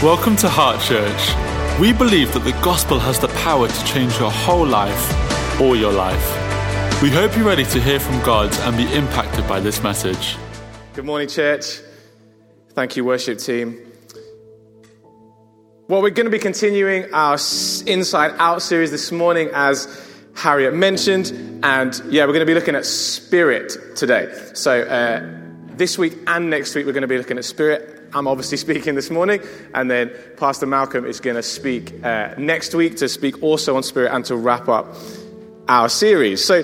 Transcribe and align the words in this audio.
Welcome 0.00 0.36
to 0.36 0.48
Heart 0.48 0.80
Church. 0.82 1.80
We 1.80 1.92
believe 1.92 2.32
that 2.32 2.44
the 2.44 2.52
gospel 2.62 3.00
has 3.00 3.18
the 3.18 3.26
power 3.42 3.66
to 3.66 3.84
change 3.84 4.16
your 4.20 4.30
whole 4.30 4.64
life 4.64 5.60
or 5.60 5.74
your 5.74 5.90
life. 5.90 7.02
We 7.02 7.10
hope 7.10 7.34
you're 7.34 7.44
ready 7.44 7.64
to 7.64 7.80
hear 7.80 7.98
from 7.98 8.22
God 8.22 8.56
and 8.60 8.76
be 8.76 8.84
impacted 8.94 9.48
by 9.48 9.58
this 9.58 9.82
message. 9.82 10.36
Good 10.94 11.04
morning, 11.04 11.26
church. 11.26 11.80
Thank 12.74 12.96
you, 12.96 13.04
worship 13.04 13.40
team. 13.40 13.76
Well, 15.88 16.00
we're 16.00 16.10
going 16.10 16.26
to 16.26 16.30
be 16.30 16.38
continuing 16.38 17.12
our 17.12 17.36
Inside 17.84 18.36
Out 18.38 18.62
series 18.62 18.92
this 18.92 19.10
morning, 19.10 19.50
as 19.52 19.88
Harriet 20.36 20.74
mentioned. 20.74 21.32
And 21.64 22.00
yeah, 22.08 22.22
we're 22.22 22.34
going 22.34 22.46
to 22.46 22.46
be 22.46 22.54
looking 22.54 22.76
at 22.76 22.86
spirit 22.86 23.96
today. 23.96 24.32
So, 24.54 24.80
uh, 24.80 25.28
this 25.74 25.98
week 25.98 26.16
and 26.28 26.50
next 26.50 26.76
week, 26.76 26.86
we're 26.86 26.92
going 26.92 27.02
to 27.02 27.08
be 27.08 27.18
looking 27.18 27.36
at 27.36 27.44
spirit. 27.44 27.97
I'm 28.14 28.26
obviously 28.26 28.56
speaking 28.56 28.94
this 28.94 29.10
morning, 29.10 29.40
and 29.74 29.90
then 29.90 30.10
Pastor 30.36 30.66
Malcolm 30.66 31.04
is 31.04 31.20
going 31.20 31.36
to 31.36 31.42
speak 31.42 31.92
uh, 32.02 32.34
next 32.38 32.74
week 32.74 32.96
to 32.96 33.08
speak 33.08 33.42
also 33.42 33.76
on 33.76 33.82
spirit 33.82 34.12
and 34.14 34.24
to 34.26 34.36
wrap 34.36 34.68
up 34.68 34.94
our 35.68 35.88
series. 35.88 36.44
So, 36.44 36.62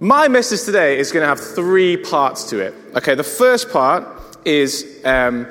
my 0.00 0.28
message 0.28 0.62
today 0.64 0.98
is 0.98 1.12
going 1.12 1.22
to 1.22 1.28
have 1.28 1.40
three 1.40 1.96
parts 1.96 2.50
to 2.50 2.58
it. 2.58 2.74
Okay, 2.96 3.14
the 3.14 3.24
first 3.24 3.70
part 3.70 4.06
is 4.44 5.00
um, 5.04 5.46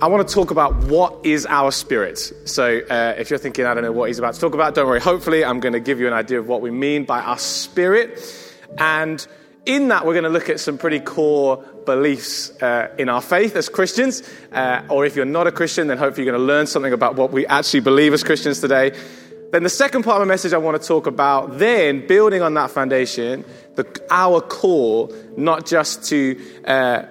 I 0.00 0.06
want 0.06 0.26
to 0.28 0.32
talk 0.32 0.52
about 0.52 0.76
what 0.84 1.26
is 1.26 1.46
our 1.46 1.72
spirit. 1.72 2.18
So, 2.44 2.80
uh, 2.88 3.14
if 3.18 3.30
you're 3.30 3.38
thinking, 3.40 3.64
I 3.64 3.74
don't 3.74 3.82
know 3.82 3.92
what 3.92 4.08
he's 4.08 4.20
about 4.20 4.34
to 4.34 4.40
talk 4.40 4.54
about, 4.54 4.76
don't 4.76 4.86
worry. 4.86 5.00
Hopefully, 5.00 5.44
I'm 5.44 5.58
going 5.58 5.72
to 5.72 5.80
give 5.80 5.98
you 5.98 6.06
an 6.06 6.12
idea 6.12 6.38
of 6.38 6.46
what 6.46 6.60
we 6.60 6.70
mean 6.70 7.04
by 7.04 7.20
our 7.20 7.38
spirit. 7.38 8.20
And 8.78 9.26
in 9.66 9.88
that, 9.88 10.06
we're 10.06 10.14
going 10.14 10.24
to 10.24 10.30
look 10.30 10.48
at 10.48 10.60
some 10.60 10.78
pretty 10.78 11.00
core 11.00 11.58
beliefs 11.84 12.50
uh, 12.62 12.94
in 12.98 13.08
our 13.08 13.20
faith 13.20 13.56
as 13.56 13.68
Christians. 13.68 14.22
Uh, 14.52 14.82
or 14.88 15.04
if 15.04 15.16
you're 15.16 15.24
not 15.24 15.46
a 15.46 15.52
Christian, 15.52 15.86
then 15.86 15.98
hopefully 15.98 16.24
you're 16.26 16.32
going 16.32 16.40
to 16.40 16.46
learn 16.46 16.66
something 16.66 16.92
about 16.92 17.16
what 17.16 17.30
we 17.30 17.46
actually 17.46 17.80
believe 17.80 18.12
as 18.12 18.24
Christians 18.24 18.60
today. 18.60 18.92
Then 19.52 19.64
the 19.64 19.68
second 19.68 20.04
part 20.04 20.20
of 20.20 20.28
my 20.28 20.32
message 20.32 20.52
I 20.52 20.58
want 20.58 20.80
to 20.80 20.86
talk 20.86 21.06
about, 21.06 21.58
then 21.58 22.06
building 22.06 22.40
on 22.40 22.54
that 22.54 22.70
foundation, 22.70 23.44
the, 23.74 24.06
our 24.10 24.40
core, 24.40 25.08
not 25.36 25.66
just 25.66 26.04
to, 26.04 26.40
uh, 26.64 27.02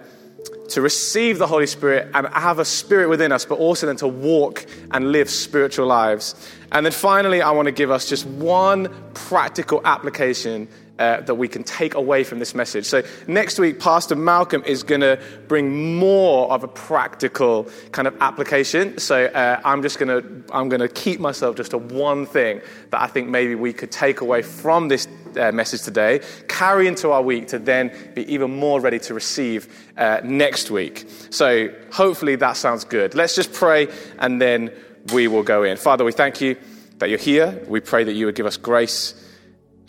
to 0.69 0.81
receive 0.81 1.37
the 1.37 1.47
Holy 1.47 1.67
Spirit 1.67 2.09
and 2.13 2.27
have 2.27 2.59
a 2.59 2.65
spirit 2.65 3.09
within 3.09 3.33
us, 3.33 3.43
but 3.43 3.59
also 3.59 3.87
then 3.87 3.97
to 3.97 4.07
walk 4.07 4.65
and 4.91 5.11
live 5.11 5.29
spiritual 5.29 5.87
lives. 5.87 6.33
And 6.71 6.85
then 6.85 6.93
finally, 6.93 7.41
I 7.41 7.51
want 7.51 7.65
to 7.65 7.73
give 7.73 7.91
us 7.91 8.07
just 8.07 8.25
one 8.25 8.93
practical 9.13 9.81
application 9.83 10.69
uh, 10.99 11.21
that 11.21 11.35
we 11.35 11.47
can 11.47 11.63
take 11.63 11.95
away 11.95 12.23
from 12.23 12.39
this 12.39 12.53
message. 12.53 12.85
So, 12.85 13.01
next 13.25 13.57
week, 13.57 13.79
Pastor 13.79 14.15
Malcolm 14.15 14.61
is 14.65 14.83
going 14.83 15.01
to 15.01 15.19
bring 15.47 15.95
more 15.95 16.51
of 16.51 16.63
a 16.63 16.67
practical 16.67 17.69
kind 17.91 18.07
of 18.07 18.15
application. 18.21 18.97
So, 18.97 19.25
uh, 19.25 19.61
I'm 19.63 19.81
just 19.81 19.97
going 19.97 20.09
to 20.09 20.53
I'm 20.53 20.69
going 20.69 20.81
to 20.81 20.89
keep 20.89 21.19
myself 21.19 21.55
just 21.55 21.71
to 21.71 21.77
one 21.77 22.25
thing 22.25 22.61
that 22.91 23.01
I 23.01 23.07
think 23.07 23.29
maybe 23.29 23.55
we 23.55 23.71
could 23.71 23.91
take 23.91 24.21
away 24.21 24.41
from 24.41 24.89
this 24.89 25.07
uh, 25.37 25.51
message 25.53 25.83
today, 25.83 26.19
carry 26.47 26.85
into 26.87 27.11
our 27.11 27.21
week 27.21 27.47
to 27.47 27.59
then 27.59 27.91
be 28.13 28.31
even 28.31 28.51
more 28.51 28.81
ready 28.81 28.99
to 28.99 29.13
receive 29.13 29.67
uh, 29.97 30.19
next 30.23 30.69
week. 30.69 31.07
So, 31.29 31.69
hopefully, 31.93 32.35
that 32.35 32.57
sounds 32.57 32.83
good. 32.83 33.15
Let's 33.15 33.35
just 33.35 33.53
pray 33.53 33.87
and 34.17 34.41
then 34.41 34.71
we 35.13 35.29
will 35.29 35.43
go 35.43 35.63
in. 35.63 35.77
Father, 35.77 36.03
we 36.03 36.11
thank 36.11 36.41
you 36.41 36.57
that 36.97 37.09
you're 37.09 37.17
here. 37.17 37.63
We 37.69 37.79
pray 37.79 38.03
that 38.03 38.13
you 38.13 38.25
would 38.25 38.35
give 38.35 38.45
us 38.45 38.57
grace 38.57 39.15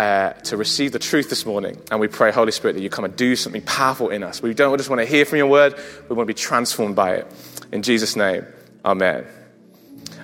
uh, 0.00 0.32
to 0.32 0.56
receive 0.56 0.92
the 0.92 0.98
truth 0.98 1.28
this 1.28 1.44
morning. 1.44 1.78
And 1.90 2.00
we 2.00 2.08
pray, 2.08 2.32
Holy 2.32 2.52
Spirit, 2.52 2.72
that 2.72 2.80
you 2.80 2.88
come 2.88 3.04
and 3.04 3.14
do 3.14 3.36
something 3.36 3.60
powerful 3.60 4.08
in 4.08 4.22
us. 4.22 4.40
We 4.40 4.54
don't 4.54 4.78
just 4.78 4.88
want 4.88 5.00
to 5.00 5.04
hear 5.04 5.26
from 5.26 5.36
your 5.36 5.46
word, 5.46 5.74
we 6.08 6.16
want 6.16 6.26
to 6.26 6.34
be 6.34 6.38
transformed 6.38 6.96
by 6.96 7.16
it. 7.16 7.26
In 7.70 7.82
Jesus' 7.82 8.16
name, 8.16 8.46
amen. 8.82 9.26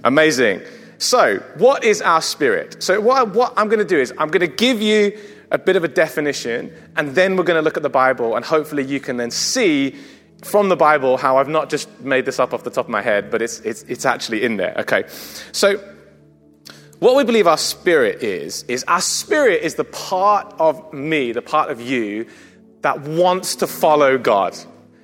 Amazing. 0.02 0.62
So, 0.96 1.40
what 1.58 1.84
is 1.84 2.00
our 2.00 2.22
spirit? 2.22 2.82
So, 2.82 3.02
what, 3.02 3.34
what 3.34 3.52
I'm 3.58 3.68
going 3.68 3.80
to 3.80 3.84
do 3.84 3.98
is 3.98 4.14
I'm 4.16 4.28
going 4.28 4.48
to 4.48 4.56
give 4.56 4.80
you 4.80 5.18
a 5.50 5.58
bit 5.58 5.76
of 5.76 5.84
a 5.84 5.88
definition, 5.88 6.74
and 6.96 7.10
then 7.10 7.36
we're 7.36 7.44
going 7.44 7.58
to 7.58 7.62
look 7.62 7.76
at 7.76 7.82
the 7.82 7.90
Bible, 7.90 8.34
and 8.34 8.46
hopefully 8.46 8.82
you 8.82 8.98
can 8.98 9.18
then 9.18 9.30
see 9.30 9.94
from 10.42 10.70
the 10.70 10.76
Bible 10.76 11.18
how 11.18 11.36
I've 11.36 11.50
not 11.50 11.68
just 11.68 12.00
made 12.00 12.24
this 12.24 12.40
up 12.40 12.54
off 12.54 12.64
the 12.64 12.70
top 12.70 12.86
of 12.86 12.90
my 12.90 13.02
head, 13.02 13.30
but 13.30 13.42
it's, 13.42 13.60
it's, 13.60 13.82
it's 13.82 14.06
actually 14.06 14.42
in 14.42 14.56
there. 14.56 14.74
Okay. 14.78 15.04
So, 15.52 15.78
what 16.98 17.16
we 17.16 17.24
believe 17.24 17.46
our 17.46 17.58
spirit 17.58 18.22
is, 18.22 18.62
is 18.64 18.84
our 18.84 19.00
spirit 19.00 19.62
is 19.62 19.74
the 19.74 19.84
part 19.84 20.54
of 20.58 20.92
me, 20.92 21.32
the 21.32 21.42
part 21.42 21.70
of 21.70 21.80
you 21.80 22.26
that 22.80 23.00
wants 23.00 23.56
to 23.56 23.66
follow 23.66 24.16
God. 24.16 24.56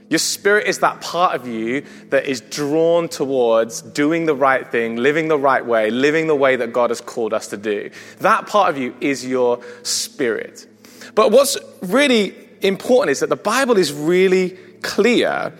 Your 0.08 0.18
spirit 0.18 0.66
is 0.66 0.80
that 0.80 1.00
part 1.00 1.34
of 1.34 1.46
you 1.46 1.84
that 2.10 2.26
is 2.26 2.42
drawn 2.42 3.08
towards 3.08 3.80
doing 3.80 4.26
the 4.26 4.34
right 4.34 4.70
thing, 4.70 4.96
living 4.96 5.28
the 5.28 5.38
right 5.38 5.64
way, 5.64 5.90
living 5.90 6.26
the 6.26 6.34
way 6.34 6.56
that 6.56 6.72
God 6.72 6.90
has 6.90 7.00
called 7.00 7.32
us 7.32 7.48
to 7.48 7.56
do. 7.56 7.90
That 8.18 8.46
part 8.46 8.68
of 8.68 8.76
you 8.76 8.94
is 9.00 9.26
your 9.26 9.62
spirit. 9.82 10.66
But 11.14 11.32
what's 11.32 11.56
really 11.82 12.34
important 12.60 13.10
is 13.10 13.20
that 13.20 13.30
the 13.30 13.36
Bible 13.36 13.78
is 13.78 13.92
really 13.92 14.50
clear 14.82 15.54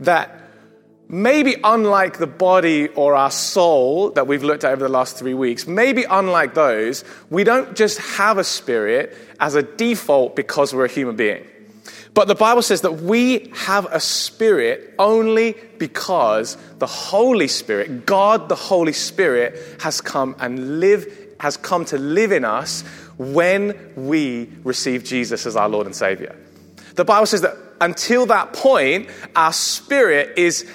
that 0.00 0.37
maybe 1.08 1.56
unlike 1.64 2.18
the 2.18 2.26
body 2.26 2.88
or 2.88 3.14
our 3.14 3.30
soul 3.30 4.10
that 4.10 4.26
we've 4.26 4.42
looked 4.44 4.64
at 4.64 4.72
over 4.72 4.84
the 4.84 4.92
last 4.92 5.16
three 5.16 5.34
weeks, 5.34 5.66
maybe 5.66 6.04
unlike 6.04 6.54
those, 6.54 7.04
we 7.30 7.44
don't 7.44 7.74
just 7.74 7.98
have 7.98 8.38
a 8.38 8.44
spirit 8.44 9.16
as 9.40 9.54
a 9.54 9.62
default 9.62 10.36
because 10.36 10.74
we're 10.74 10.84
a 10.84 10.88
human 10.88 11.16
being. 11.16 11.44
But 12.14 12.26
the 12.26 12.34
Bible 12.34 12.62
says 12.62 12.80
that 12.80 13.00
we 13.00 13.50
have 13.54 13.86
a 13.86 14.00
spirit 14.00 14.94
only 14.98 15.54
because 15.78 16.56
the 16.78 16.86
Holy 16.86 17.48
Spirit, 17.48 18.06
God 18.06 18.48
the 18.48 18.56
Holy 18.56 18.92
Spirit, 18.92 19.80
has 19.80 20.00
come 20.00 20.34
and 20.40 20.80
live, 20.80 21.06
has 21.38 21.56
come 21.56 21.84
to 21.86 21.98
live 21.98 22.32
in 22.32 22.44
us 22.44 22.82
when 23.18 23.92
we 23.94 24.48
receive 24.64 25.04
Jesus 25.04 25.46
as 25.46 25.54
our 25.54 25.68
Lord 25.68 25.86
and 25.86 25.94
Savior. 25.94 26.34
The 26.96 27.04
Bible 27.04 27.26
says 27.26 27.42
that 27.42 27.56
until 27.80 28.26
that 28.26 28.52
point, 28.52 29.08
our 29.36 29.52
spirit 29.52 30.36
is 30.36 30.68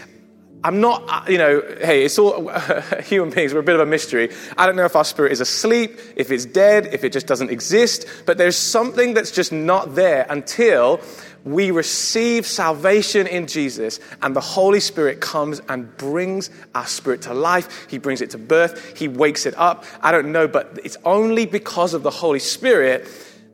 I'm 0.63 0.79
not, 0.79 1.03
uh, 1.09 1.29
you 1.29 1.37
know, 1.37 1.61
hey, 1.81 2.05
it's 2.05 2.17
all 2.17 2.47
human 3.03 3.29
beings, 3.31 3.53
we're 3.53 3.59
a 3.59 3.63
bit 3.63 3.75
of 3.75 3.81
a 3.81 3.85
mystery. 3.85 4.29
I 4.57 4.65
don't 4.65 4.77
know 4.77 4.85
if 4.85 4.95
our 4.95 5.03
spirit 5.03 5.33
is 5.33 5.41
asleep, 5.41 5.99
if 6.15 6.31
it's 6.31 6.45
dead, 6.45 6.87
if 6.93 7.03
it 7.03 7.11
just 7.11 7.27
doesn't 7.27 7.49
exist, 7.49 8.05
but 8.25 8.37
there's 8.37 8.55
something 8.55 9.13
that's 9.13 9.31
just 9.31 9.51
not 9.51 9.95
there 9.95 10.25
until 10.29 11.01
we 11.43 11.71
receive 11.71 12.47
salvation 12.47 13.27
in 13.27 13.47
Jesus 13.47 13.99
and 14.21 14.33
the 14.33 14.41
Holy 14.41 14.79
Spirit 14.79 15.19
comes 15.19 15.61
and 15.67 15.95
brings 15.97 16.49
our 16.73 16.85
spirit 16.85 17.23
to 17.23 17.33
life. 17.33 17.87
He 17.89 17.97
brings 17.97 18.21
it 18.21 18.29
to 18.29 18.37
birth, 18.37 18.97
He 18.97 19.09
wakes 19.09 19.45
it 19.45 19.55
up. 19.57 19.83
I 20.01 20.11
don't 20.11 20.31
know, 20.31 20.47
but 20.47 20.79
it's 20.83 20.97
only 21.03 21.45
because 21.45 21.93
of 21.93 22.03
the 22.03 22.11
Holy 22.11 22.39
Spirit 22.39 23.09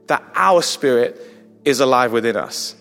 that 0.07 0.23
our 0.35 0.61
spirit 0.61 1.19
is 1.65 1.79
alive 1.79 2.11
within 2.11 2.35
us. 2.35 2.75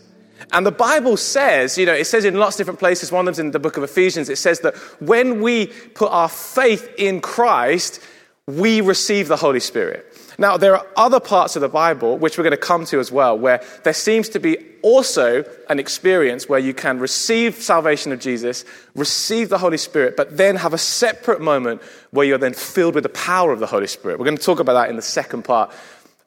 And 0.53 0.65
the 0.65 0.73
Bible 0.73 1.17
says, 1.17 1.77
you 1.77 1.87
know, 1.87 1.95
it 1.95 2.07
says 2.07 2.25
in 2.25 2.35
lots 2.35 2.57
of 2.57 2.59
different 2.59 2.79
places, 2.79 3.13
one 3.13 3.21
of 3.21 3.27
them's 3.27 3.39
in 3.39 3.51
the 3.51 3.59
book 3.59 3.77
of 3.77 3.83
Ephesians, 3.83 4.29
it 4.29 4.39
says 4.39 4.61
that 4.61 4.77
when 5.01 5.41
we 5.41 5.67
put 5.95 6.11
our 6.11 6.29
faith 6.29 6.93
in 6.97 7.21
Christ, 7.21 8.01
we 8.47 8.81
receive 8.81 9.29
the 9.29 9.37
Holy 9.37 9.61
Spirit. 9.61 10.07
Now, 10.41 10.57
there 10.57 10.77
are 10.77 10.87
other 10.97 11.19
parts 11.19 11.57
of 11.57 11.63
the 11.63 11.69
Bible, 11.69 12.17
which 12.17 12.39
we're 12.39 12.45
going 12.45 12.53
to 12.53 12.57
come 12.57 12.85
to 12.87 13.01
as 13.01 13.11
well, 13.11 13.37
where 13.37 13.63
there 13.83 13.93
seems 13.93 14.29
to 14.31 14.39
be 14.39 14.57
also 14.83 15.45
an 15.69 15.81
experience 15.81 16.49
where 16.49 16.61
you 16.61 16.73
can 16.73 17.01
receive 17.01 17.57
salvation 17.57 18.13
of 18.13 18.21
Jesus, 18.21 18.65
receive 18.95 19.49
the 19.49 19.59
Holy 19.59 19.77
Spirit, 19.77 20.17
but 20.17 20.37
then 20.37 20.55
have 20.55 20.73
a 20.73 20.79
separate 20.79 21.41
moment 21.41 21.83
where 22.13 22.25
you're 22.25 22.39
then 22.39 22.55
filled 22.55 22.95
with 22.95 23.03
the 23.03 23.09
power 23.09 23.53
of 23.53 23.59
the 23.59 23.67
Holy 23.67 23.89
Spirit. 23.89 24.19
We're 24.19 24.27
going 24.27 24.39
to 24.39 24.43
talk 24.43 24.61
about 24.61 24.75
that 24.75 24.91
in 24.91 24.97
the 24.97 25.03
second 25.03 25.43
part 25.43 25.73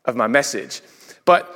of 0.03 0.17
my 0.17 0.27
message. 0.27 0.81
But 1.23 1.47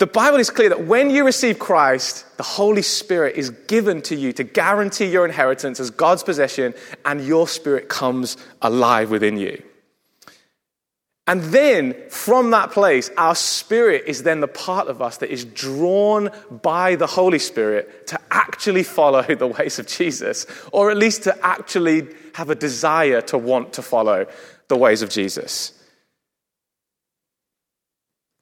the 0.00 0.06
Bible 0.06 0.38
is 0.38 0.48
clear 0.48 0.70
that 0.70 0.86
when 0.86 1.10
you 1.10 1.26
receive 1.26 1.58
Christ, 1.58 2.24
the 2.38 2.42
Holy 2.42 2.80
Spirit 2.80 3.36
is 3.36 3.50
given 3.50 4.00
to 4.02 4.16
you 4.16 4.32
to 4.32 4.42
guarantee 4.42 5.04
your 5.04 5.26
inheritance 5.26 5.78
as 5.78 5.90
God's 5.90 6.22
possession, 6.22 6.72
and 7.04 7.22
your 7.22 7.46
spirit 7.46 7.90
comes 7.90 8.38
alive 8.62 9.10
within 9.10 9.36
you. 9.36 9.62
And 11.26 11.42
then 11.42 11.94
from 12.08 12.50
that 12.52 12.70
place, 12.70 13.10
our 13.18 13.34
spirit 13.34 14.04
is 14.06 14.22
then 14.22 14.40
the 14.40 14.48
part 14.48 14.88
of 14.88 15.02
us 15.02 15.18
that 15.18 15.30
is 15.30 15.44
drawn 15.44 16.30
by 16.62 16.96
the 16.96 17.06
Holy 17.06 17.38
Spirit 17.38 18.06
to 18.06 18.18
actually 18.30 18.84
follow 18.84 19.22
the 19.34 19.48
ways 19.48 19.78
of 19.78 19.86
Jesus, 19.86 20.46
or 20.72 20.90
at 20.90 20.96
least 20.96 21.24
to 21.24 21.46
actually 21.46 22.08
have 22.32 22.48
a 22.48 22.54
desire 22.54 23.20
to 23.20 23.36
want 23.36 23.74
to 23.74 23.82
follow 23.82 24.26
the 24.68 24.78
ways 24.78 25.02
of 25.02 25.10
Jesus. 25.10 25.74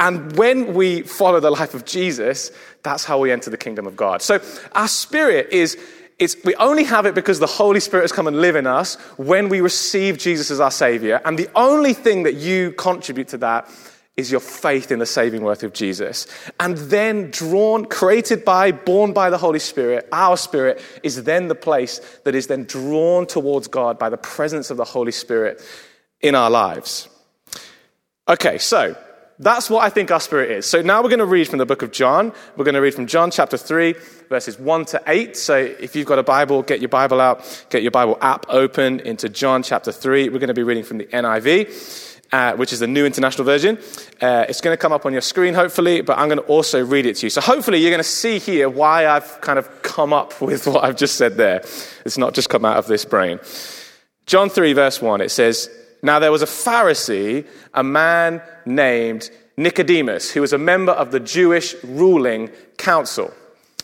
And 0.01 0.37
when 0.37 0.75
we 0.75 1.03
follow 1.03 1.41
the 1.41 1.51
life 1.51 1.75
of 1.75 1.85
Jesus, 1.85 2.53
that's 2.83 3.05
how 3.05 3.19
we 3.19 3.33
enter 3.33 3.51
the 3.51 3.57
kingdom 3.57 3.87
of 3.87 3.97
God. 3.97 4.23
So 4.23 4.41
our 4.73 4.87
spirit 4.87 5.53
is, 5.53 5.77
it's, 6.19 6.37
we 6.45 6.55
only 6.57 6.85
have 6.85 7.05
it 7.05 7.17
because 7.17 7.41
the 7.41 7.47
Holy 7.47 7.81
Spirit 7.81 8.05
has 8.05 8.13
come 8.13 8.29
and 8.29 8.41
live 8.41 8.55
in 8.55 8.67
us 8.67 8.95
when 9.17 9.49
we 9.49 9.61
receive 9.61 10.17
Jesus 10.19 10.51
as 10.53 10.61
our 10.61 10.71
Savior. 10.71 11.21
And 11.25 11.37
the 11.37 11.49
only 11.57 11.95
thing 11.95 12.23
that 12.23 12.35
you 12.35 12.73
contribute 12.73 13.29
to 13.29 13.39
that 13.39 13.69
is 14.17 14.31
your 14.33 14.41
faith 14.41 14.91
in 14.91 14.99
the 14.99 15.07
saving 15.07 15.43
worth 15.43 15.63
of 15.63 15.73
Jesus. 15.73 16.27
And 16.59 16.77
then 16.77 17.31
drawn, 17.31 17.85
created 17.85 18.45
by, 18.45 18.73
born 18.73 19.13
by 19.13 19.31
the 19.31 19.39
Holy 19.39 19.61
Spirit, 19.61 20.09
our 20.13 20.37
spirit 20.37 20.83
is 21.05 21.23
then 21.23 21.47
the 21.47 21.55
place 21.55 22.01
that 22.25 22.35
is 22.35 22.49
then 22.49 22.65
drawn 22.65 23.27
towards 23.27 23.69
God 23.69 23.97
by 23.97 24.11
the 24.11 24.17
presence 24.17 24.71
of 24.71 24.77
the 24.77 24.85
Holy 24.85 25.13
Spirit 25.13 25.63
in 26.21 26.35
our 26.35 26.51
lives. 26.51 27.09
Okay, 28.29 28.59
so 28.59 28.97
that's 29.41 29.71
what 29.71 29.85
I 29.85 29.89
think 29.89 30.11
our 30.11 30.21
spirit 30.21 30.51
is. 30.51 30.67
So 30.67 30.83
now 30.83 31.01
we're 31.03 31.11
going 31.11 31.21
to 31.21 31.27
read 31.27 31.49
from 31.49 31.59
the 31.59 31.67
book 31.67 31.83
of 31.83 31.93
John. 31.93 32.33
We're 32.57 32.65
going 32.65 32.75
to 32.75 32.81
read 32.81 32.95
from 32.95 33.07
John 33.07 33.31
chapter 33.31 33.57
3, 33.57 33.95
verses 34.29 34.59
1 34.59 34.85
to 34.87 35.03
8. 35.07 35.37
So 35.37 35.57
if 35.57 35.95
you've 35.95 36.07
got 36.07 36.19
a 36.19 36.25
Bible, 36.25 36.63
get 36.63 36.81
your 36.81 36.89
Bible 36.89 37.21
out, 37.21 37.67
get 37.71 37.83
your 37.83 37.93
Bible 37.93 38.19
app 38.21 38.47
open 38.49 38.99
into 39.01 39.29
John 39.29 39.63
chapter 39.63 39.93
3. 39.93 40.29
We're 40.29 40.41
going 40.41 40.49
to 40.49 40.55
be 40.55 40.65
reading 40.65 40.83
from 40.83 40.99
the 40.99 41.07
NIV. 41.07 42.05
Uh, 42.31 42.55
which 42.57 42.75
is 42.75 42.81
the 42.81 42.87
New 42.87 43.07
International 43.07 43.43
Version. 43.43 43.79
Uh, 44.21 44.45
it's 44.51 44.61
going 44.61 44.75
to 44.75 44.77
come 44.77 44.93
up 44.93 45.07
on 45.07 45.13
your 45.13 45.23
screen, 45.23 45.55
hopefully, 45.55 46.03
but 46.03 46.19
I'm 46.19 46.29
going 46.29 46.39
to 46.39 46.45
also 46.45 46.85
read 46.85 47.07
it 47.07 47.17
to 47.17 47.25
you. 47.25 47.31
So, 47.31 47.41
hopefully, 47.41 47.79
you're 47.79 47.91
going 47.91 48.03
to 48.03 48.05
see 48.05 48.39
here 48.39 48.69
why 48.69 49.07
I've 49.07 49.41
kind 49.41 49.59
of 49.59 49.81
come 49.81 50.13
up 50.13 50.39
with 50.43 50.67
what 50.67 50.85
I've 50.85 50.99
just 50.99 51.15
said 51.15 51.39
there. 51.39 51.63
It's 52.05 52.19
not 52.19 52.35
just 52.35 52.51
come 52.51 52.67
out 52.67 52.77
of 52.77 52.87
this 52.87 53.07
brain. 53.07 53.41
John 54.27 54.51
3, 54.51 54.75
verse 54.75 55.01
1, 55.01 55.23
it 55.23 55.31
says, 55.31 55.71
Now 56.03 56.19
there 56.19 56.33
was 56.33 56.43
a 56.43 56.47
Pharisee, 56.47 57.47
a 57.75 57.83
man 57.83 58.43
named 58.65 59.31
Nicodemus, 59.57 60.31
who 60.31 60.41
was 60.41 60.53
a 60.53 60.59
member 60.59 60.93
of 60.93 61.11
the 61.11 61.21
Jewish 61.21 61.75
ruling 61.83 62.49
council. 62.77 63.33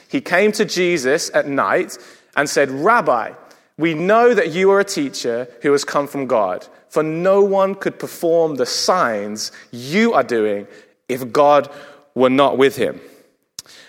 He 0.09 0.21
came 0.21 0.53
to 0.53 0.65
Jesus 0.65 1.31
at 1.35 1.49
night 1.49 1.99
and 2.37 2.49
said, 2.49 2.71
Rabbi, 2.71 3.33
we 3.77 3.95
know 3.95 4.35
that 4.35 4.53
you 4.53 4.71
are 4.71 4.81
a 4.81 4.85
teacher 4.85 5.49
who 5.63 5.73
has 5.73 5.85
come 5.85 6.07
from 6.07 6.27
God 6.27 6.67
for 6.95 7.03
no 7.03 7.43
one 7.43 7.75
could 7.75 7.99
perform 7.99 8.55
the 8.55 8.67
signs 8.67 9.51
you 9.73 10.13
are 10.13 10.23
doing 10.23 10.69
if 11.09 11.33
God 11.33 11.69
were 12.15 12.31
not 12.31 12.57
with 12.57 12.77
him. 12.77 13.01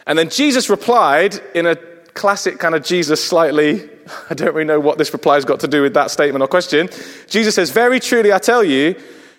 And 0.07 0.17
then 0.17 0.31
Jesus 0.31 0.71
replied 0.71 1.39
in 1.53 1.67
a 1.67 1.75
classic 2.15 2.57
kind 2.57 2.73
of 2.73 2.83
Jesus 2.83 3.23
slightly, 3.23 3.87
I 4.29 4.33
don't 4.33 4.53
really 4.53 4.65
know 4.65 4.79
what 4.79 4.97
this 4.97 5.11
reply 5.13 5.35
has 5.35 5.45
got 5.45 5.59
to 5.61 5.67
do 5.67 5.81
with 5.81 5.93
that 5.93 6.11
statement 6.11 6.43
or 6.43 6.47
question. 6.47 6.89
Jesus 7.27 7.55
says, 7.55 7.71
Very 7.71 7.99
truly, 7.99 8.31
I 8.31 8.39
tell 8.39 8.63
you, 8.63 8.95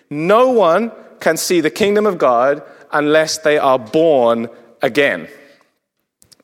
no 0.09 0.51
one 0.51 0.91
can 1.19 1.37
see 1.37 1.61
the 1.61 1.69
kingdom 1.69 2.05
of 2.05 2.17
God 2.17 2.63
unless 2.91 3.39
they 3.39 3.57
are 3.57 3.79
born 3.79 4.49
again. 4.81 5.27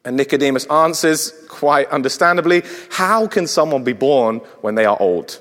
And 0.06 0.18
Nicodemus 0.18 0.66
answers 0.66 1.32
quite 1.48 1.90
understandably, 1.90 2.64
How 2.90 3.28
can 3.28 3.48
someone 3.48 3.84
be 3.84 3.94
born 3.94 4.38
when 4.62 4.76
they 4.76 4.86
are 4.86 4.98
old? 5.00 5.40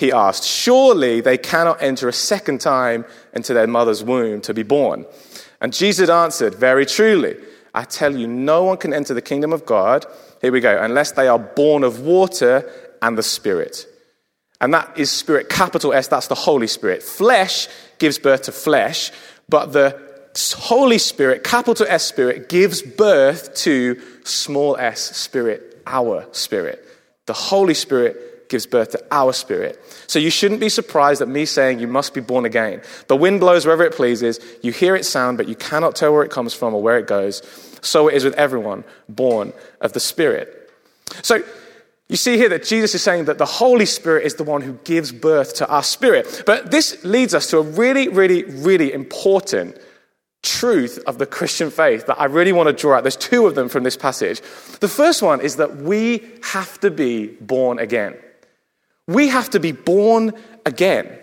he 0.00 0.10
asked, 0.10 0.44
Surely 0.44 1.20
they 1.20 1.36
cannot 1.36 1.82
enter 1.82 2.08
a 2.08 2.12
second 2.12 2.58
time 2.62 3.04
into 3.34 3.52
their 3.52 3.66
mother's 3.66 4.02
womb 4.02 4.40
to 4.40 4.54
be 4.54 4.62
born. 4.62 5.04
And 5.60 5.74
Jesus 5.74 6.08
answered, 6.08 6.54
Very 6.54 6.86
truly, 6.86 7.36
I 7.74 7.84
tell 7.84 8.16
you, 8.16 8.26
no 8.26 8.64
one 8.64 8.78
can 8.78 8.94
enter 8.94 9.12
the 9.12 9.20
kingdom 9.20 9.52
of 9.52 9.66
God, 9.66 10.06
here 10.40 10.52
we 10.52 10.60
go, 10.60 10.80
unless 10.82 11.12
they 11.12 11.28
are 11.28 11.38
born 11.38 11.84
of 11.84 12.00
water 12.00 12.70
and 13.02 13.16
the 13.16 13.22
Spirit. 13.22 13.86
And 14.60 14.74
that 14.74 14.98
is 14.98 15.10
Spirit, 15.10 15.48
capital 15.48 15.92
S, 15.92 16.08
that's 16.08 16.26
the 16.26 16.34
Holy 16.34 16.66
Spirit. 16.66 17.02
Flesh 17.02 17.68
gives 17.98 18.18
birth 18.18 18.42
to 18.42 18.52
flesh, 18.52 19.10
but 19.48 19.72
the 19.72 19.98
Holy 20.56 20.98
Spirit, 20.98 21.44
capital 21.44 21.86
S 21.88 22.04
Spirit, 22.04 22.48
gives 22.48 22.82
birth 22.82 23.54
to 23.56 24.00
small 24.24 24.76
s 24.76 25.16
Spirit, 25.16 25.82
our 25.86 26.26
Spirit. 26.32 26.86
The 27.26 27.32
Holy 27.32 27.74
Spirit 27.74 28.29
gives 28.50 28.66
birth 28.66 28.90
to 28.90 29.02
our 29.10 29.32
spirit. 29.32 29.80
So 30.06 30.18
you 30.18 30.28
shouldn't 30.28 30.60
be 30.60 30.68
surprised 30.68 31.22
at 31.22 31.28
me 31.28 31.46
saying 31.46 31.78
you 31.78 31.86
must 31.86 32.12
be 32.12 32.20
born 32.20 32.44
again. 32.44 32.82
The 33.06 33.16
wind 33.16 33.40
blows 33.40 33.64
wherever 33.64 33.84
it 33.84 33.94
pleases. 33.94 34.38
You 34.62 34.72
hear 34.72 34.94
its 34.94 35.08
sound, 35.08 35.38
but 35.38 35.48
you 35.48 35.54
cannot 35.54 35.96
tell 35.96 36.12
where 36.12 36.24
it 36.24 36.30
comes 36.30 36.52
from 36.52 36.74
or 36.74 36.82
where 36.82 36.98
it 36.98 37.06
goes. 37.06 37.42
So 37.80 38.08
it 38.08 38.14
is 38.14 38.24
with 38.24 38.34
everyone 38.34 38.84
born 39.08 39.54
of 39.80 39.94
the 39.94 40.00
Spirit. 40.00 40.70
So 41.22 41.42
you 42.08 42.16
see 42.16 42.36
here 42.36 42.48
that 42.48 42.64
Jesus 42.64 42.94
is 42.94 43.02
saying 43.02 43.26
that 43.26 43.38
the 43.38 43.46
Holy 43.46 43.86
Spirit 43.86 44.26
is 44.26 44.34
the 44.34 44.44
one 44.44 44.62
who 44.62 44.72
gives 44.84 45.12
birth 45.12 45.54
to 45.54 45.68
our 45.68 45.84
spirit. 45.84 46.42
But 46.44 46.72
this 46.72 47.02
leads 47.04 47.34
us 47.34 47.46
to 47.50 47.58
a 47.58 47.62
really, 47.62 48.08
really, 48.08 48.42
really 48.44 48.92
important 48.92 49.78
truth 50.42 50.98
of 51.06 51.18
the 51.18 51.26
Christian 51.26 51.70
faith 51.70 52.06
that 52.06 52.20
I 52.20 52.24
really 52.24 52.52
want 52.52 52.66
to 52.68 52.72
draw 52.72 52.96
out. 52.96 53.04
There's 53.04 53.16
two 53.16 53.46
of 53.46 53.54
them 53.54 53.68
from 53.68 53.84
this 53.84 53.96
passage. 53.96 54.40
The 54.80 54.88
first 54.88 55.22
one 55.22 55.40
is 55.40 55.56
that 55.56 55.76
we 55.76 56.28
have 56.42 56.80
to 56.80 56.90
be 56.90 57.28
born 57.28 57.78
again. 57.78 58.16
We 59.10 59.26
have 59.28 59.50
to 59.50 59.60
be 59.60 59.72
born 59.72 60.32
again. 60.64 61.18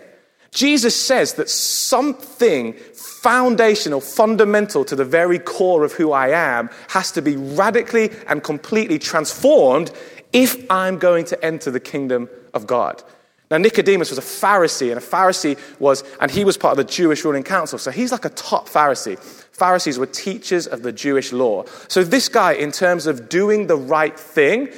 Jesus 0.50 0.94
says 0.94 1.34
that 1.34 1.48
something 1.48 2.74
foundational, 2.74 4.02
fundamental 4.02 4.84
to 4.84 4.94
the 4.94 5.06
very 5.06 5.38
core 5.38 5.84
of 5.84 5.92
who 5.92 6.12
I 6.12 6.28
am 6.28 6.68
has 6.88 7.10
to 7.12 7.22
be 7.22 7.36
radically 7.36 8.10
and 8.26 8.42
completely 8.42 8.98
transformed 8.98 9.90
if 10.34 10.70
I'm 10.70 10.98
going 10.98 11.24
to 11.26 11.42
enter 11.42 11.70
the 11.70 11.80
kingdom 11.80 12.28
of 12.52 12.66
God. 12.66 13.02
Now, 13.50 13.56
Nicodemus 13.56 14.10
was 14.10 14.18
a 14.18 14.22
Pharisee, 14.22 14.90
and 14.90 14.98
a 14.98 15.02
Pharisee 15.02 15.58
was, 15.80 16.04
and 16.20 16.30
he 16.30 16.44
was 16.44 16.58
part 16.58 16.72
of 16.72 16.86
the 16.86 16.92
Jewish 16.92 17.24
ruling 17.24 17.44
council, 17.44 17.78
so 17.78 17.90
he's 17.90 18.12
like 18.12 18.26
a 18.26 18.30
top 18.30 18.68
Pharisee. 18.68 19.18
Pharisees 19.52 19.98
were 19.98 20.06
teachers 20.06 20.66
of 20.66 20.82
the 20.82 20.92
Jewish 20.92 21.32
law. 21.32 21.64
So, 21.88 22.04
this 22.04 22.28
guy, 22.28 22.52
in 22.52 22.70
terms 22.70 23.06
of 23.06 23.30
doing 23.30 23.66
the 23.66 23.76
right 23.76 24.18
thing, 24.20 24.68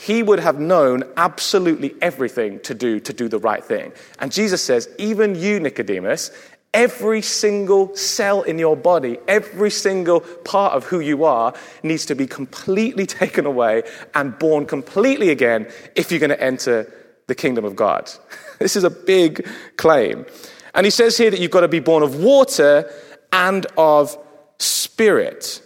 he 0.00 0.22
would 0.22 0.38
have 0.38 0.58
known 0.58 1.04
absolutely 1.18 1.94
everything 2.00 2.58
to 2.60 2.74
do 2.74 3.00
to 3.00 3.12
do 3.12 3.28
the 3.28 3.38
right 3.38 3.62
thing. 3.62 3.92
And 4.18 4.32
Jesus 4.32 4.62
says, 4.62 4.88
even 4.98 5.34
you, 5.34 5.60
Nicodemus, 5.60 6.30
every 6.72 7.20
single 7.20 7.94
cell 7.94 8.40
in 8.40 8.58
your 8.58 8.76
body, 8.76 9.18
every 9.28 9.70
single 9.70 10.20
part 10.20 10.72
of 10.72 10.84
who 10.84 11.00
you 11.00 11.24
are 11.24 11.52
needs 11.82 12.06
to 12.06 12.14
be 12.14 12.26
completely 12.26 13.04
taken 13.22 13.44
away 13.44 13.82
and 14.14 14.38
born 14.38 14.64
completely 14.64 15.28
again 15.28 15.70
if 15.94 16.10
you're 16.10 16.20
going 16.20 16.30
to 16.30 16.42
enter 16.42 16.90
the 17.26 17.34
kingdom 17.34 17.64
of 17.64 17.76
God. 17.76 18.10
This 18.58 18.76
is 18.76 18.84
a 18.84 18.90
big 18.90 19.48
claim. 19.78 20.26
And 20.74 20.84
he 20.84 20.90
says 20.90 21.16
here 21.16 21.30
that 21.30 21.40
you've 21.40 21.50
got 21.50 21.62
to 21.62 21.68
be 21.68 21.80
born 21.80 22.02
of 22.02 22.22
water 22.22 22.92
and 23.32 23.66
of 23.78 24.18
spirit. 24.58 25.62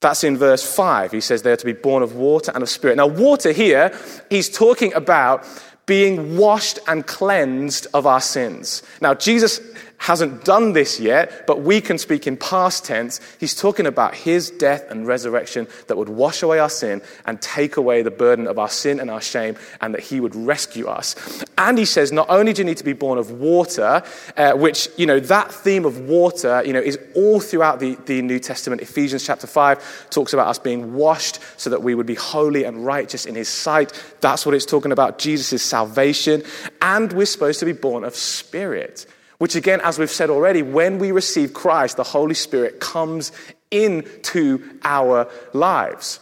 That's 0.00 0.24
in 0.24 0.38
verse 0.38 0.64
5. 0.74 1.12
He 1.12 1.20
says 1.20 1.42
they're 1.42 1.56
to 1.56 1.64
be 1.64 1.74
born 1.74 2.02
of 2.02 2.16
water 2.16 2.52
and 2.54 2.62
of 2.62 2.68
spirit. 2.68 2.96
Now, 2.96 3.06
water 3.06 3.52
here, 3.52 3.96
he's 4.30 4.48
talking 4.48 4.94
about 4.94 5.46
being 5.86 6.36
washed 6.36 6.78
and 6.86 7.06
cleansed 7.06 7.86
of 7.92 8.06
our 8.06 8.20
sins. 8.20 8.82
Now, 9.00 9.12
Jesus 9.12 9.60
hasn't 10.00 10.44
done 10.46 10.72
this 10.72 10.98
yet, 10.98 11.46
but 11.46 11.60
we 11.60 11.78
can 11.78 11.98
speak 11.98 12.26
in 12.26 12.34
past 12.34 12.86
tense. 12.86 13.20
He's 13.38 13.54
talking 13.54 13.84
about 13.84 14.14
his 14.14 14.50
death 14.50 14.90
and 14.90 15.06
resurrection 15.06 15.68
that 15.88 15.96
would 15.98 16.08
wash 16.08 16.42
away 16.42 16.58
our 16.58 16.70
sin 16.70 17.02
and 17.26 17.40
take 17.42 17.76
away 17.76 18.00
the 18.00 18.10
burden 18.10 18.46
of 18.46 18.58
our 18.58 18.70
sin 18.70 18.98
and 18.98 19.10
our 19.10 19.20
shame, 19.20 19.56
and 19.82 19.92
that 19.92 20.00
he 20.00 20.18
would 20.18 20.34
rescue 20.34 20.86
us. 20.86 21.44
And 21.58 21.76
he 21.76 21.84
says, 21.84 22.12
not 22.12 22.30
only 22.30 22.54
do 22.54 22.62
you 22.62 22.64
need 22.64 22.78
to 22.78 22.84
be 22.84 22.94
born 22.94 23.18
of 23.18 23.30
water, 23.30 24.02
uh, 24.38 24.52
which, 24.52 24.88
you 24.96 25.04
know, 25.04 25.20
that 25.20 25.52
theme 25.52 25.84
of 25.84 26.00
water, 26.00 26.62
you 26.64 26.72
know, 26.72 26.80
is 26.80 26.98
all 27.14 27.38
throughout 27.38 27.78
the, 27.78 27.96
the 28.06 28.22
New 28.22 28.38
Testament. 28.38 28.80
Ephesians 28.80 29.26
chapter 29.26 29.46
5 29.46 30.08
talks 30.08 30.32
about 30.32 30.48
us 30.48 30.58
being 30.58 30.94
washed 30.94 31.40
so 31.58 31.68
that 31.68 31.82
we 31.82 31.94
would 31.94 32.06
be 32.06 32.14
holy 32.14 32.64
and 32.64 32.86
righteous 32.86 33.26
in 33.26 33.34
his 33.34 33.50
sight. 33.50 33.92
That's 34.22 34.46
what 34.46 34.54
it's 34.54 34.64
talking 34.64 34.92
about, 34.92 35.18
Jesus' 35.18 35.62
salvation. 35.62 36.42
And 36.80 37.12
we're 37.12 37.26
supposed 37.26 37.60
to 37.60 37.66
be 37.66 37.72
born 37.72 38.02
of 38.02 38.16
spirit. 38.16 39.04
Which, 39.40 39.54
again, 39.54 39.80
as 39.82 39.98
we've 39.98 40.10
said 40.10 40.28
already, 40.28 40.60
when 40.60 40.98
we 40.98 41.12
receive 41.12 41.54
Christ, 41.54 41.96
the 41.96 42.02
Holy 42.04 42.34
Spirit 42.34 42.78
comes 42.78 43.32
into 43.70 44.62
our 44.84 45.30
lives. 45.54 46.20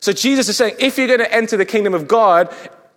So 0.00 0.12
Jesus 0.12 0.48
is 0.48 0.56
saying, 0.56 0.74
if 0.80 0.98
you're 0.98 1.06
going 1.06 1.20
to 1.20 1.32
enter 1.32 1.56
the 1.56 1.64
kingdom 1.64 1.94
of 1.94 2.08
God, 2.08 2.52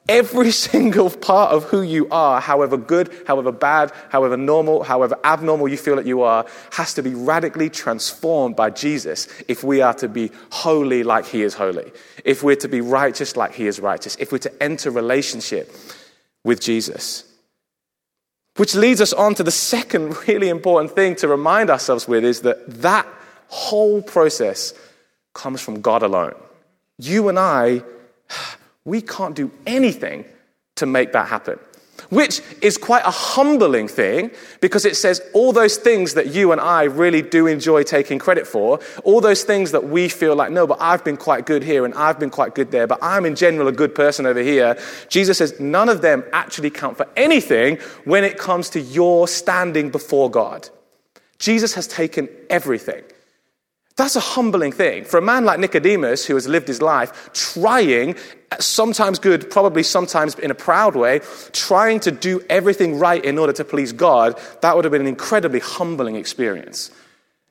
every 0.08 0.50
single 0.72 1.12
part 1.12 1.52
of 1.52 1.66
who 1.66 1.84
you 1.84 2.08
are, 2.10 2.42
however 2.42 2.78
good, 2.78 3.14
however 3.28 3.52
bad, 3.52 3.94
however 4.10 4.36
normal, 4.36 4.82
however 4.82 5.16
abnormal 5.24 5.68
you 5.68 5.78
feel 5.78 5.98
that 5.98 6.08
you 6.08 6.24
are, 6.24 6.48
has 6.72 6.96
to 6.96 7.04
be 7.04 7.14
radically 7.14 7.70
transformed 7.70 8.56
by 8.56 8.72
Jesus 8.72 9.28
if 9.48 9.64
we 9.64 9.82
are 9.82 9.94
to 9.94 10.10
be 10.10 10.32
holy 10.50 11.04
like 11.04 11.28
he 11.28 11.44
is 11.44 11.54
holy, 11.54 11.92
if 12.26 12.42
we're 12.42 12.56
to 12.56 12.68
be 12.68 12.82
righteous 12.82 13.38
like 13.38 13.54
he 13.54 13.68
is 13.68 13.80
righteous, 13.80 14.18
if 14.20 14.32
we're 14.32 14.40
to 14.40 14.64
enter 14.64 14.90
relationship 14.90 15.72
with 16.44 16.60
Jesus. 16.60 17.29
Which 18.60 18.76
leads 18.76 19.00
us 19.00 19.14
on 19.14 19.36
to 19.36 19.44
the 19.44 19.52
second 19.52 20.18
really 20.28 20.50
important 20.50 20.94
thing 20.94 21.16
to 21.16 21.30
remind 21.30 21.70
ourselves 21.70 22.10
with 22.10 22.26
is 22.26 22.42
that 22.42 22.82
that 22.82 23.08
whole 23.48 24.02
process 24.02 24.74
comes 25.34 25.62
from 25.62 25.80
God 25.80 26.04
alone. 26.04 26.36
You 26.98 27.30
and 27.30 27.40
I, 27.40 27.84
we 28.84 29.02
can't 29.02 29.34
do 29.34 29.50
anything 29.66 30.26
to 30.76 30.86
make 30.86 31.14
that 31.14 31.30
happen 31.30 31.58
which 32.10 32.42
is 32.62 32.78
quite 32.78 33.06
a 33.06 33.12
humbling 33.12 33.88
thing 33.88 34.32
because 34.62 34.86
it 34.86 34.96
says 34.96 35.22
all 35.34 35.52
those 35.52 35.78
things 35.78 36.16
that 36.16 36.28
you 36.28 36.52
and 36.52 36.60
I 36.60 36.84
really 36.84 37.22
do 37.22 37.48
enjoy 37.48 37.84
taking 37.84 38.20
credit 38.20 38.48
for, 38.48 38.80
all 39.04 39.22
those 39.22 39.44
things 39.44 39.72
that 39.72 39.90
we 39.90 40.10
feel 40.10 40.36
like, 40.36 40.52
no, 40.52 40.66
but 40.66 40.80
I've 40.82 41.04
been 41.04 41.18
quite 41.18 41.46
good 41.46 41.64
here 41.64 41.86
and 41.86 41.94
I've 41.94 42.20
been 42.20 42.30
quite 42.30 42.56
good 42.56 42.72
there, 42.72 42.88
but 42.88 43.00
I'm 43.02 43.26
in 43.26 43.36
general 43.36 43.68
a 43.68 43.72
good 43.72 43.94
person 43.94 44.26
over 44.26 44.42
here. 44.42 44.78
Jesus 45.08 45.38
says 45.38 45.60
none 45.60 45.90
of 45.90 46.02
them 46.02 46.24
actually 46.34 46.70
count 46.70 46.98
for 46.98 47.08
anything 47.16 47.78
when 48.06 48.24
it 48.24 48.38
comes 48.38 48.70
to 48.72 48.80
your 48.80 49.28
standing 49.28 49.90
before 49.90 50.30
God. 50.30 50.70
Jesus 51.38 51.74
has 51.76 51.88
taken 51.88 52.28
everything. 52.50 53.04
That's 53.96 54.16
a 54.16 54.22
humbling 54.22 54.72
thing. 54.72 55.04
For 55.04 55.18
a 55.18 55.22
man 55.22 55.44
like 55.44 55.60
Nicodemus, 55.60 56.26
who 56.26 56.36
has 56.36 56.48
lived 56.48 56.70
his 56.70 56.82
life 56.82 57.32
trying, 57.34 58.16
sometimes 58.60 59.20
good, 59.20 59.50
probably 59.50 59.84
sometimes 59.84 60.36
in 60.36 60.52
a 60.52 60.56
proud 60.56 60.96
way, 60.96 61.22
trying 61.52 62.00
to 62.02 62.12
do 62.12 62.42
everything 62.50 62.98
right 62.98 63.24
in 63.24 63.38
order 63.38 63.54
to 63.54 63.64
please 63.64 63.94
God, 63.94 64.40
that 64.62 64.76
would 64.76 64.86
have 64.86 64.92
been 64.92 65.02
an 65.02 65.08
incredibly 65.08 65.60
humbling 65.60 66.16
experience. 66.16 66.92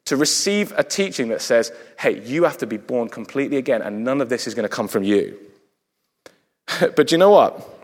To 0.07 0.17
receive 0.17 0.73
a 0.77 0.83
teaching 0.83 1.29
that 1.29 1.43
says, 1.43 1.71
hey, 1.99 2.21
you 2.23 2.45
have 2.45 2.59
to 2.59 2.67
be 2.67 2.79
born 2.79 3.09
completely 3.09 3.59
again, 3.59 3.83
and 3.83 4.05
none 4.05 4.21
of 4.21 4.29
this 4.29 4.47
is 4.47 4.55
going 4.55 4.69
to 4.69 4.75
come 4.75 4.89
from 4.89 5.03
you. 5.03 5.39
but 6.97 7.13
you 7.13 7.19
know 7.19 7.31
what? 7.31 7.77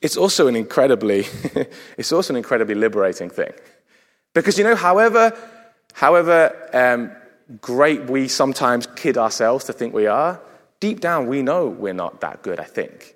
It's 0.00 0.16
also 0.16 0.48
an 0.48 0.56
incredibly, 0.56 1.26
it's 1.98 2.12
also 2.12 2.32
an 2.32 2.36
incredibly 2.36 2.74
liberating 2.74 3.30
thing. 3.30 3.52
Because 4.34 4.58
you 4.58 4.64
know, 4.64 4.74
however, 4.74 5.36
however 5.92 6.68
um, 6.72 7.12
great 7.60 8.04
we 8.04 8.28
sometimes 8.28 8.86
kid 8.96 9.16
ourselves 9.16 9.64
to 9.66 9.72
think 9.72 9.94
we 9.94 10.06
are, 10.06 10.40
deep 10.84 11.00
down 11.00 11.26
we 11.28 11.40
know 11.40 11.66
we're 11.66 11.94
not 11.94 12.20
that 12.20 12.42
good, 12.42 12.60
I 12.60 12.64
think. 12.64 13.14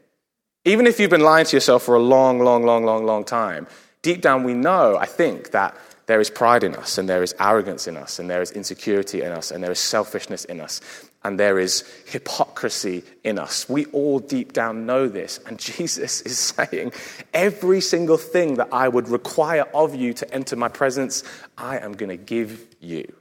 Even 0.64 0.86
if 0.86 0.98
you've 0.98 1.10
been 1.10 1.28
lying 1.32 1.44
to 1.44 1.54
yourself 1.54 1.82
for 1.82 1.94
a 1.96 2.00
long, 2.00 2.38
long, 2.38 2.62
long, 2.62 2.82
long, 2.82 3.04
long 3.04 3.24
time, 3.24 3.66
deep 4.00 4.22
down 4.22 4.42
we 4.42 4.54
know, 4.54 4.96
I 4.96 5.04
think, 5.04 5.50
that 5.50 5.76
there 6.06 6.18
is 6.18 6.30
pride 6.30 6.64
in 6.64 6.74
us, 6.74 6.96
and 6.96 7.06
there 7.06 7.22
is 7.22 7.34
arrogance 7.38 7.86
in 7.86 7.98
us, 7.98 8.18
and 8.18 8.30
there 8.30 8.40
is 8.40 8.52
insecurity 8.52 9.20
in 9.20 9.32
us, 9.32 9.50
and 9.50 9.62
there 9.62 9.70
is 9.70 9.78
selfishness 9.78 10.46
in 10.46 10.62
us, 10.62 10.80
and 11.24 11.38
there 11.38 11.58
is 11.58 11.84
hypocrisy 12.06 13.04
in 13.22 13.38
us. 13.38 13.68
We 13.68 13.84
all 13.86 14.18
deep 14.18 14.54
down 14.54 14.86
know 14.86 15.06
this. 15.06 15.38
And 15.44 15.58
Jesus 15.76 16.22
is 16.22 16.38
saying, 16.38 16.92
every 17.34 17.82
single 17.82 18.16
thing 18.16 18.54
that 18.54 18.68
I 18.72 18.88
would 18.88 19.10
require 19.10 19.66
of 19.74 19.94
you 19.94 20.14
to 20.14 20.34
enter 20.34 20.56
my 20.56 20.68
presence, 20.68 21.22
I 21.58 21.76
am 21.80 21.92
going 21.92 22.08
to 22.08 22.16
give 22.16 22.64
you. 22.80 23.17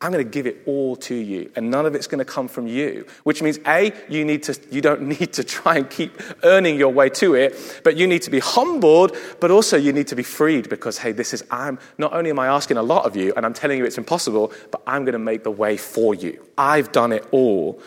I'm 0.00 0.12
going 0.12 0.24
to 0.24 0.30
give 0.30 0.46
it 0.46 0.62
all 0.64 0.94
to 0.96 1.14
you, 1.14 1.50
and 1.56 1.70
none 1.70 1.84
of 1.84 1.96
it's 1.96 2.06
going 2.06 2.20
to 2.20 2.24
come 2.24 2.46
from 2.46 2.68
you. 2.68 3.04
Which 3.24 3.42
means, 3.42 3.58
A, 3.66 3.92
you, 4.08 4.24
need 4.24 4.44
to, 4.44 4.58
you 4.70 4.80
don't 4.80 5.02
need 5.20 5.32
to 5.32 5.44
try 5.44 5.76
and 5.76 5.90
keep 5.90 6.20
earning 6.44 6.76
your 6.76 6.92
way 6.92 7.08
to 7.10 7.34
it, 7.34 7.80
but 7.82 7.96
you 7.96 8.06
need 8.06 8.22
to 8.22 8.30
be 8.30 8.38
humbled, 8.38 9.16
but 9.40 9.50
also 9.50 9.76
you 9.76 9.92
need 9.92 10.06
to 10.08 10.16
be 10.16 10.22
freed 10.22 10.68
because, 10.68 10.98
hey, 10.98 11.10
this 11.10 11.34
is, 11.34 11.42
I'm, 11.50 11.80
not 11.98 12.12
only 12.12 12.30
am 12.30 12.38
I 12.38 12.46
asking 12.46 12.76
a 12.76 12.82
lot 12.82 13.06
of 13.06 13.16
you, 13.16 13.32
and 13.36 13.44
I'm 13.44 13.54
telling 13.54 13.78
you 13.78 13.84
it's 13.84 13.98
impossible, 13.98 14.52
but 14.70 14.82
I'm 14.86 15.04
going 15.04 15.14
to 15.14 15.18
make 15.18 15.42
the 15.42 15.50
way 15.50 15.76
for 15.76 16.14
you. 16.14 16.46
I've 16.56 16.92
done 16.92 17.12
it 17.12 17.26
all 17.32 17.80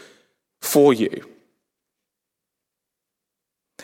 for 0.60 0.94
you. 0.94 1.31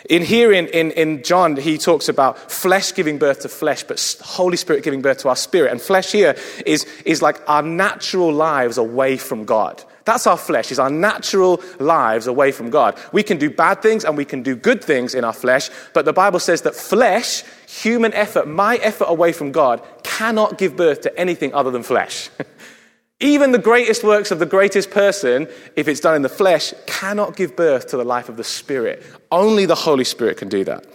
In 0.09 0.23
here 0.23 0.51
in, 0.51 0.67
in, 0.67 0.91
in 0.91 1.23
John, 1.23 1.55
he 1.55 1.77
talks 1.77 2.07
about 2.07 2.51
flesh 2.51 2.93
giving 2.93 3.17
birth 3.17 3.41
to 3.41 3.49
flesh, 3.49 3.83
but 3.83 4.17
Holy 4.23 4.57
Spirit 4.57 4.83
giving 4.83 5.01
birth 5.01 5.19
to 5.19 5.29
our 5.29 5.35
spirit. 5.35 5.71
And 5.71 5.81
flesh 5.81 6.11
here 6.11 6.35
is, 6.65 6.85
is 7.05 7.21
like 7.21 7.41
our 7.47 7.61
natural 7.61 8.31
lives 8.31 8.77
away 8.77 9.17
from 9.17 9.45
God. 9.45 9.83
That's 10.05 10.25
our 10.25 10.37
flesh, 10.37 10.71
is 10.71 10.79
our 10.79 10.89
natural 10.89 11.61
lives 11.79 12.27
away 12.27 12.53
from 12.53 12.69
God. 12.69 12.97
We 13.11 13.23
can 13.23 13.37
do 13.37 13.49
bad 13.49 13.81
things 13.81 14.05
and 14.05 14.15
we 14.15 14.23
can 14.23 14.41
do 14.41 14.55
good 14.55 14.81
things 14.81 15.13
in 15.13 15.25
our 15.25 15.33
flesh, 15.33 15.69
but 15.93 16.05
the 16.05 16.13
Bible 16.13 16.39
says 16.39 16.61
that 16.61 16.75
flesh, 16.75 17.43
human 17.67 18.13
effort, 18.13 18.47
my 18.47 18.77
effort 18.77 19.07
away 19.09 19.33
from 19.33 19.51
God, 19.51 19.85
cannot 20.03 20.57
give 20.57 20.77
birth 20.77 21.01
to 21.01 21.19
anything 21.19 21.53
other 21.53 21.71
than 21.71 21.83
flesh. 21.83 22.29
Even 23.19 23.51
the 23.51 23.57
greatest 23.57 24.03
works 24.03 24.29
of 24.29 24.37
the 24.37 24.45
greatest 24.45 24.91
person, 24.91 25.47
if 25.75 25.87
it's 25.87 25.99
done 25.99 26.15
in 26.15 26.21
the 26.21 26.29
flesh, 26.29 26.71
cannot 26.85 27.35
give 27.35 27.55
birth 27.55 27.87
to 27.87 27.97
the 27.97 28.03
life 28.03 28.29
of 28.29 28.37
the 28.37 28.43
Spirit. 28.43 29.03
Only 29.31 29.65
the 29.65 29.73
Holy 29.73 30.03
Spirit 30.03 30.37
can 30.37 30.49
do 30.49 30.63
that. 30.65 30.85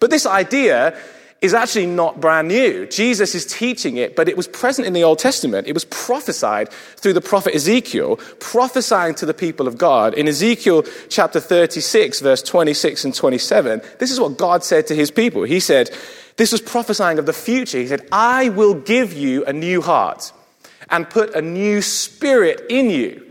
But 0.00 0.08
this 0.08 0.24
idea 0.24 0.98
is 1.42 1.52
actually 1.52 1.84
not 1.84 2.18
brand 2.18 2.48
new. 2.48 2.86
Jesus 2.86 3.34
is 3.34 3.44
teaching 3.44 3.98
it, 3.98 4.16
but 4.16 4.26
it 4.26 4.38
was 4.38 4.48
present 4.48 4.86
in 4.86 4.94
the 4.94 5.04
Old 5.04 5.18
Testament. 5.18 5.66
It 5.66 5.74
was 5.74 5.84
prophesied 5.84 6.70
through 6.70 7.12
the 7.12 7.20
prophet 7.20 7.54
Ezekiel, 7.54 8.16
prophesying 8.40 9.14
to 9.16 9.26
the 9.26 9.34
people 9.34 9.68
of 9.68 9.76
God. 9.76 10.14
In 10.14 10.28
Ezekiel 10.28 10.82
chapter 11.10 11.40
36, 11.40 12.20
verse 12.20 12.42
26 12.42 13.04
and 13.04 13.14
27, 13.14 13.82
this 13.98 14.10
is 14.10 14.18
what 14.18 14.38
God 14.38 14.64
said 14.64 14.86
to 14.86 14.94
his 14.94 15.10
people. 15.10 15.42
He 15.42 15.60
said, 15.60 15.90
This 16.38 16.52
was 16.52 16.62
prophesying 16.62 17.18
of 17.18 17.26
the 17.26 17.34
future. 17.34 17.78
He 17.78 17.86
said, 17.86 18.08
I 18.10 18.48
will 18.48 18.74
give 18.74 19.12
you 19.12 19.44
a 19.44 19.52
new 19.52 19.82
heart 19.82 20.32
and 20.90 21.08
put 21.08 21.34
a 21.34 21.42
new 21.42 21.82
spirit 21.82 22.66
in 22.68 22.90
you. 22.90 23.26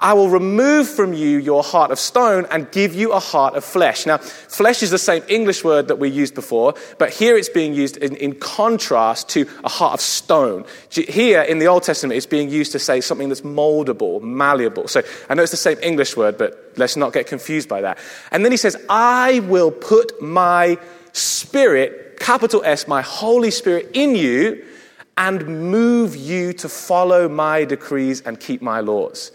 I 0.00 0.14
will 0.14 0.28
remove 0.28 0.88
from 0.88 1.12
you 1.12 1.38
your 1.38 1.62
heart 1.62 1.90
of 1.90 1.98
stone 1.98 2.46
and 2.50 2.70
give 2.72 2.94
you 2.94 3.12
a 3.12 3.20
heart 3.20 3.54
of 3.54 3.64
flesh. 3.64 4.06
Now, 4.06 4.18
flesh 4.18 4.82
is 4.82 4.90
the 4.90 4.98
same 4.98 5.22
English 5.28 5.62
word 5.62 5.88
that 5.88 5.96
we 5.96 6.08
used 6.08 6.34
before, 6.34 6.74
but 6.98 7.10
here 7.10 7.36
it's 7.36 7.50
being 7.50 7.74
used 7.74 7.98
in, 7.98 8.16
in, 8.16 8.34
contrast 8.34 9.28
to 9.30 9.46
a 9.62 9.68
heart 9.68 9.94
of 9.94 10.00
stone. 10.00 10.64
Here 10.90 11.42
in 11.42 11.58
the 11.58 11.66
Old 11.66 11.82
Testament, 11.82 12.16
it's 12.16 12.26
being 12.26 12.48
used 12.48 12.72
to 12.72 12.78
say 12.78 13.00
something 13.00 13.28
that's 13.28 13.42
moldable, 13.42 14.22
malleable. 14.22 14.88
So 14.88 15.02
I 15.28 15.34
know 15.34 15.42
it's 15.42 15.50
the 15.50 15.58
same 15.58 15.78
English 15.82 16.16
word, 16.16 16.38
but 16.38 16.72
let's 16.76 16.96
not 16.96 17.12
get 17.12 17.26
confused 17.26 17.68
by 17.68 17.82
that. 17.82 17.98
And 18.30 18.44
then 18.44 18.52
he 18.52 18.58
says, 18.58 18.76
I 18.88 19.40
will 19.40 19.70
put 19.70 20.20
my 20.20 20.78
spirit, 21.12 22.18
capital 22.18 22.62
S, 22.64 22.88
my 22.88 23.02
Holy 23.02 23.50
Spirit 23.50 23.90
in 23.92 24.16
you 24.16 24.64
and 25.16 25.70
move 25.70 26.16
you 26.16 26.52
to 26.54 26.68
follow 26.68 27.28
my 27.28 27.64
decrees 27.64 28.20
and 28.22 28.38
keep 28.40 28.60
my 28.62 28.80
laws. 28.80 29.32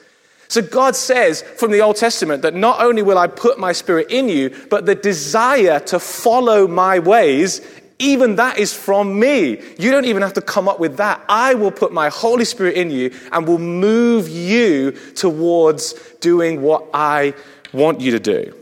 So 0.49 0.63
God 0.63 0.95
says 0.95 1.43
from 1.43 1.71
the 1.71 1.81
Old 1.81 1.95
Testament 1.95 2.41
that 2.41 2.55
not 2.55 2.81
only 2.81 3.03
will 3.03 3.19
I 3.19 3.27
put 3.27 3.59
my 3.59 3.71
spirit 3.71 4.09
in 4.09 4.27
you, 4.27 4.49
but 4.69 4.85
the 4.85 4.95
desire 4.95 5.79
to 5.81 5.99
follow 5.99 6.67
my 6.67 6.97
ways, 6.97 7.61
even 7.99 8.35
that 8.37 8.57
is 8.57 8.73
from 8.73 9.19
me. 9.19 9.61
You 9.77 9.91
don't 9.91 10.05
even 10.05 10.23
have 10.23 10.33
to 10.33 10.41
come 10.41 10.67
up 10.67 10.79
with 10.79 10.97
that. 10.97 11.23
I 11.29 11.53
will 11.53 11.71
put 11.71 11.93
my 11.93 12.09
Holy 12.09 12.45
Spirit 12.45 12.77
in 12.77 12.89
you 12.89 13.13
and 13.31 13.47
will 13.47 13.59
move 13.59 14.27
you 14.27 14.91
towards 15.13 15.93
doing 16.19 16.63
what 16.63 16.87
I 16.93 17.35
want 17.71 18.01
you 18.01 18.11
to 18.11 18.19
do. 18.19 18.58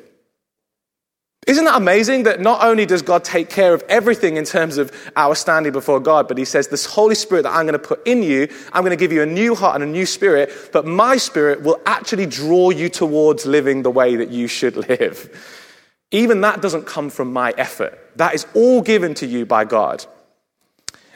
Isn't 1.47 1.63
that 1.63 1.77
amazing 1.77 2.23
that 2.23 2.41
not 2.41 2.61
only 2.61 2.85
does 2.85 3.01
God 3.01 3.23
take 3.23 3.49
care 3.49 3.73
of 3.73 3.81
everything 3.87 4.35
in 4.35 4.43
terms 4.43 4.77
of 4.77 4.91
our 5.15 5.33
standing 5.33 5.71
before 5.71 6.01
God, 6.01 6.27
but 6.27 6.37
He 6.37 6.43
says, 6.43 6.67
This 6.67 6.85
Holy 6.85 7.15
Spirit 7.15 7.43
that 7.43 7.53
I'm 7.53 7.65
going 7.65 7.71
to 7.71 7.79
put 7.79 8.05
in 8.05 8.21
you, 8.21 8.49
I'm 8.73 8.83
going 8.83 8.91
to 8.91 8.97
give 8.97 9.13
you 9.13 9.21
a 9.21 9.25
new 9.25 9.55
heart 9.55 9.75
and 9.75 9.83
a 9.83 9.87
new 9.87 10.05
spirit, 10.05 10.51
but 10.73 10.85
my 10.85 11.15
spirit 11.15 11.61
will 11.63 11.79
actually 11.85 12.25
draw 12.25 12.69
you 12.69 12.89
towards 12.89 13.45
living 13.45 13.83
the 13.83 13.89
way 13.89 14.17
that 14.17 14.29
you 14.29 14.49
should 14.49 14.75
live. 14.89 15.63
Even 16.11 16.41
that 16.41 16.61
doesn't 16.61 16.85
come 16.85 17.09
from 17.09 17.31
my 17.31 17.53
effort. 17.57 17.97
That 18.17 18.33
is 18.33 18.45
all 18.53 18.81
given 18.81 19.13
to 19.15 19.25
you 19.25 19.45
by 19.45 19.63
God. 19.63 20.05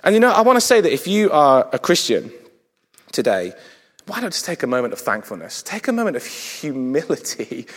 And 0.01 0.15
you 0.15 0.21
know, 0.21 0.31
I 0.31 0.41
want 0.41 0.55
to 0.55 0.65
say 0.65 0.79
that 0.79 0.93
if 0.93 1.07
you 1.07 1.29
are 1.31 1.69
a 1.73 1.79
Christian 1.79 2.31
today, 3.11 3.51
why 4.07 4.21
don't 4.21 4.31
just 4.31 4.45
take 4.45 4.63
a 4.63 4.67
moment 4.67 4.93
of 4.93 4.99
thankfulness? 4.99 5.61
Take 5.61 5.89
a 5.89 5.91
moment 5.91 6.15
of 6.15 6.25
humility 6.25 7.67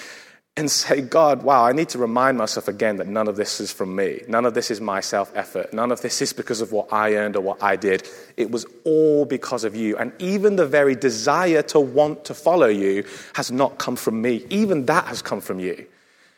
and 0.57 0.71
say, 0.71 1.01
God, 1.01 1.43
wow, 1.43 1.65
I 1.65 1.73
need 1.73 1.89
to 1.91 1.99
remind 1.99 2.39
myself 2.39 2.69
again 2.69 2.99
that 2.99 3.09
none 3.09 3.27
of 3.27 3.35
this 3.35 3.61
is 3.61 3.73
from 3.73 3.97
me. 3.97 4.21
None 4.29 4.45
of 4.45 4.55
this 4.55 4.71
is 4.71 4.81
my 4.81 5.01
self 5.01 5.33
effort. 5.35 5.73
None 5.73 5.91
of 5.91 6.01
this 6.01 6.23
is 6.23 6.33
because 6.33 6.61
of 6.61 6.71
what 6.71 6.93
I 6.93 7.15
earned 7.15 7.35
or 7.35 7.41
what 7.41 7.61
I 7.61 7.75
did. 7.75 8.09
It 8.37 8.53
was 8.53 8.65
all 8.85 9.25
because 9.25 9.65
of 9.65 9.75
you. 9.75 9.97
And 9.97 10.13
even 10.21 10.55
the 10.55 10.67
very 10.67 10.95
desire 10.95 11.63
to 11.63 11.81
want 11.81 12.25
to 12.27 12.35
follow 12.35 12.69
you 12.69 13.05
has 13.35 13.51
not 13.51 13.79
come 13.79 13.97
from 13.97 14.23
me. 14.23 14.47
Even 14.49 14.87
that 14.87 15.07
has 15.07 15.23
come 15.23 15.41
from 15.41 15.59
you. 15.59 15.87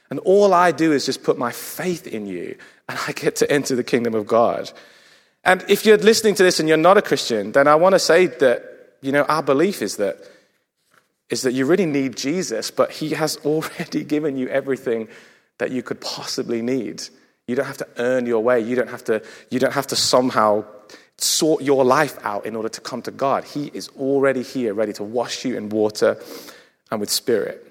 And 0.08 0.18
all 0.20 0.54
I 0.54 0.72
do 0.72 0.92
is 0.92 1.04
just 1.04 1.22
put 1.22 1.36
my 1.36 1.52
faith 1.52 2.06
in 2.06 2.26
you, 2.26 2.56
and 2.88 2.98
I 3.08 3.12
get 3.12 3.36
to 3.36 3.50
enter 3.50 3.74
the 3.74 3.84
kingdom 3.84 4.14
of 4.14 4.26
God. 4.26 4.70
And 5.44 5.64
if 5.68 5.84
you're 5.84 5.98
listening 5.98 6.34
to 6.36 6.42
this 6.42 6.58
and 6.58 6.68
you're 6.68 6.78
not 6.78 6.96
a 6.96 7.02
Christian, 7.02 7.52
then 7.52 7.68
I 7.68 7.74
want 7.74 7.94
to 7.94 7.98
say 7.98 8.26
that, 8.26 8.96
you 9.00 9.12
know, 9.12 9.24
our 9.24 9.42
belief 9.42 9.82
is 9.82 9.96
that 9.96 10.18
is 11.30 11.42
that 11.42 11.52
you 11.52 11.66
really 11.66 11.86
need 11.86 12.16
Jesus, 12.16 12.70
but 12.70 12.90
He 12.90 13.10
has 13.10 13.36
already 13.44 14.04
given 14.04 14.36
you 14.36 14.48
everything 14.48 15.08
that 15.58 15.70
you 15.70 15.82
could 15.82 16.00
possibly 16.00 16.62
need. 16.62 17.02
You 17.46 17.54
don't 17.54 17.66
have 17.66 17.78
to 17.78 17.88
earn 17.98 18.26
your 18.26 18.42
way. 18.42 18.60
You 18.60 18.76
don't 18.76 18.90
have 18.90 19.04
to, 19.04 19.22
you 19.50 19.58
don't 19.58 19.72
have 19.72 19.86
to 19.88 19.96
somehow 19.96 20.64
sort 21.18 21.62
your 21.62 21.84
life 21.84 22.18
out 22.22 22.44
in 22.44 22.56
order 22.56 22.68
to 22.68 22.80
come 22.80 23.02
to 23.02 23.10
God. 23.10 23.44
He 23.44 23.70
is 23.72 23.88
already 23.96 24.42
here, 24.42 24.74
ready 24.74 24.92
to 24.94 25.04
wash 25.04 25.44
you 25.44 25.56
in 25.56 25.68
water 25.68 26.20
and 26.90 27.00
with 27.00 27.10
spirit. 27.10 27.62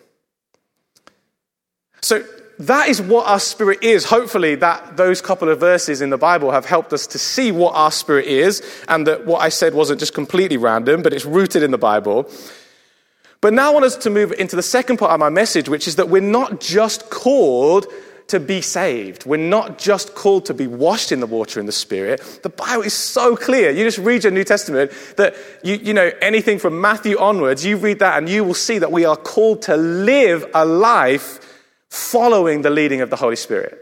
So 2.01 2.23
that 2.59 2.87
is 2.87 3.01
what 3.01 3.27
our 3.27 3.39
spirit 3.39 3.83
is. 3.83 4.05
Hopefully, 4.05 4.55
that 4.55 4.97
those 4.97 5.21
couple 5.21 5.49
of 5.49 5.59
verses 5.59 6.01
in 6.01 6.09
the 6.09 6.17
Bible 6.17 6.51
have 6.51 6.65
helped 6.65 6.93
us 6.93 7.07
to 7.07 7.19
see 7.19 7.51
what 7.51 7.75
our 7.75 7.91
spirit 7.91 8.25
is, 8.25 8.63
and 8.87 9.05
that 9.07 9.25
what 9.25 9.41
I 9.41 9.49
said 9.49 9.73
wasn't 9.73 9.99
just 9.99 10.13
completely 10.13 10.57
random, 10.57 11.01
but 11.01 11.13
it's 11.13 11.25
rooted 11.25 11.63
in 11.63 11.71
the 11.71 11.77
Bible. 11.77 12.29
But 13.45 13.53
now 13.53 13.69
I 13.69 13.73
want 13.73 13.85
us 13.85 13.95
to 13.97 14.09
move 14.09 14.31
into 14.31 14.55
the 14.55 14.63
second 14.63 14.97
part 14.97 15.11
of 15.11 15.19
my 15.19 15.29
message, 15.29 15.69
which 15.69 15.87
is 15.87 15.97
that 15.97 16.09
we're 16.09 16.19
not 16.19 16.59
just 16.59 17.11
called 17.11 17.85
to 18.25 18.39
be 18.39 18.59
saved. 18.59 19.27
We're 19.27 19.37
not 19.37 19.77
just 19.77 20.15
called 20.15 20.45
to 20.45 20.55
be 20.55 20.65
washed 20.65 21.11
in 21.11 21.19
the 21.19 21.27
water 21.27 21.59
in 21.59 21.67
the 21.67 21.71
Spirit. 21.71 22.39
The 22.41 22.49
Bible 22.49 22.81
is 22.81 22.95
so 22.95 23.35
clear. 23.35 23.69
You 23.69 23.83
just 23.83 23.99
read 23.99 24.23
your 24.23 24.31
New 24.31 24.43
Testament 24.43 24.91
that, 25.17 25.35
you, 25.63 25.75
you 25.75 25.93
know, 25.93 26.09
anything 26.23 26.57
from 26.57 26.81
Matthew 26.81 27.19
onwards, 27.19 27.63
you 27.63 27.77
read 27.77 27.99
that 27.99 28.17
and 28.17 28.27
you 28.27 28.43
will 28.43 28.55
see 28.55 28.79
that 28.79 28.91
we 28.91 29.05
are 29.05 29.15
called 29.15 29.61
to 29.61 29.77
live 29.77 30.43
a 30.55 30.65
life 30.65 31.61
following 31.91 32.63
the 32.63 32.71
leading 32.71 33.01
of 33.01 33.11
the 33.11 33.15
Holy 33.15 33.35
Spirit. 33.35 33.79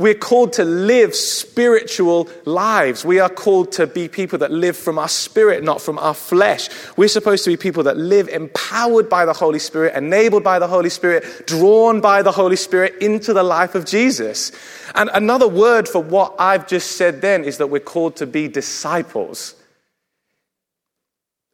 We're 0.00 0.14
called 0.14 0.54
to 0.54 0.64
live 0.64 1.14
spiritual 1.14 2.26
lives. 2.46 3.04
We 3.04 3.20
are 3.20 3.28
called 3.28 3.70
to 3.72 3.86
be 3.86 4.08
people 4.08 4.38
that 4.38 4.50
live 4.50 4.74
from 4.74 4.98
our 4.98 5.10
spirit, 5.10 5.62
not 5.62 5.82
from 5.82 5.98
our 5.98 6.14
flesh. 6.14 6.70
We're 6.96 7.08
supposed 7.08 7.44
to 7.44 7.50
be 7.50 7.58
people 7.58 7.82
that 7.82 7.98
live 7.98 8.26
empowered 8.28 9.10
by 9.10 9.26
the 9.26 9.34
Holy 9.34 9.58
Spirit, 9.58 9.94
enabled 9.94 10.42
by 10.42 10.58
the 10.58 10.66
Holy 10.66 10.88
Spirit, 10.88 11.46
drawn 11.46 12.00
by 12.00 12.22
the 12.22 12.32
Holy 12.32 12.56
Spirit 12.56 12.94
into 13.02 13.34
the 13.34 13.42
life 13.42 13.74
of 13.74 13.84
Jesus. 13.84 14.52
And 14.94 15.10
another 15.12 15.46
word 15.46 15.86
for 15.86 16.02
what 16.02 16.34
I've 16.38 16.66
just 16.66 16.92
said 16.92 17.20
then 17.20 17.44
is 17.44 17.58
that 17.58 17.66
we're 17.66 17.80
called 17.80 18.16
to 18.16 18.26
be 18.26 18.48
disciples. 18.48 19.54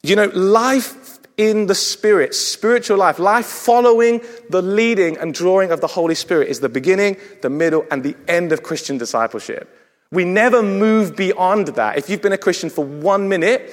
You 0.05 0.15
know, 0.15 0.27
life 0.27 1.16
in 1.37 1.67
the 1.67 1.75
Spirit, 1.75 2.35
spiritual 2.35 2.97
life, 2.97 3.19
life 3.19 3.47
following 3.47 4.23
the 4.49 4.63
leading 4.63 5.19
and 5.19 5.35
drawing 5.35 5.71
of 5.71 5.81
the 5.81 5.87
Holy 5.87 6.15
Spirit 6.15 6.49
is 6.49 6.61
the 6.61 6.69
beginning, 6.69 7.17
the 7.43 7.51
middle, 7.51 7.85
and 7.91 8.03
the 8.03 8.17
end 8.27 8.53
of 8.53 8.63
Christian 8.63 8.97
discipleship. 8.97 9.69
We 10.11 10.25
never 10.25 10.63
move 10.63 11.17
beyond 11.17 11.69
that. 11.69 11.99
If 11.99 12.09
you've 12.09 12.23
been 12.23 12.33
a 12.33 12.39
Christian 12.39 12.71
for 12.71 12.85
one 12.85 13.29
minute, 13.29 13.73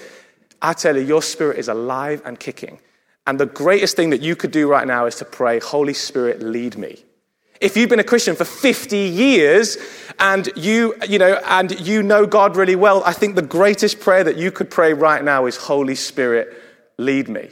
I 0.61 0.73
tell 0.73 0.95
you, 0.97 1.03
your 1.03 1.21
spirit 1.21 1.57
is 1.57 1.67
alive 1.67 2.21
and 2.25 2.39
kicking. 2.39 2.79
And 3.25 3.39
the 3.39 3.45
greatest 3.45 3.95
thing 3.95 4.09
that 4.09 4.21
you 4.21 4.35
could 4.35 4.51
do 4.51 4.67
right 4.67 4.85
now 4.85 5.05
is 5.05 5.15
to 5.17 5.25
pray, 5.25 5.59
Holy 5.59 5.93
Spirit, 5.93 6.41
lead 6.41 6.77
me. 6.77 7.03
If 7.61 7.77
you've 7.77 7.89
been 7.89 7.99
a 7.99 8.03
Christian 8.03 8.35
for 8.35 8.43
50 8.43 8.97
years 8.97 9.77
and 10.19 10.49
you, 10.57 10.95
you 11.07 11.17
know, 11.17 11.39
and 11.45 11.79
you 11.79 12.03
know 12.03 12.25
God 12.25 12.57
really 12.57 12.75
well, 12.75 13.01
I 13.05 13.13
think 13.13 13.35
the 13.35 13.41
greatest 13.41 14.01
prayer 14.01 14.23
that 14.25 14.35
you 14.35 14.51
could 14.51 14.69
pray 14.69 14.93
right 14.93 15.23
now 15.23 15.45
is, 15.45 15.55
Holy 15.55 15.95
Spirit, 15.95 16.53
lead 16.97 17.29
me. 17.29 17.49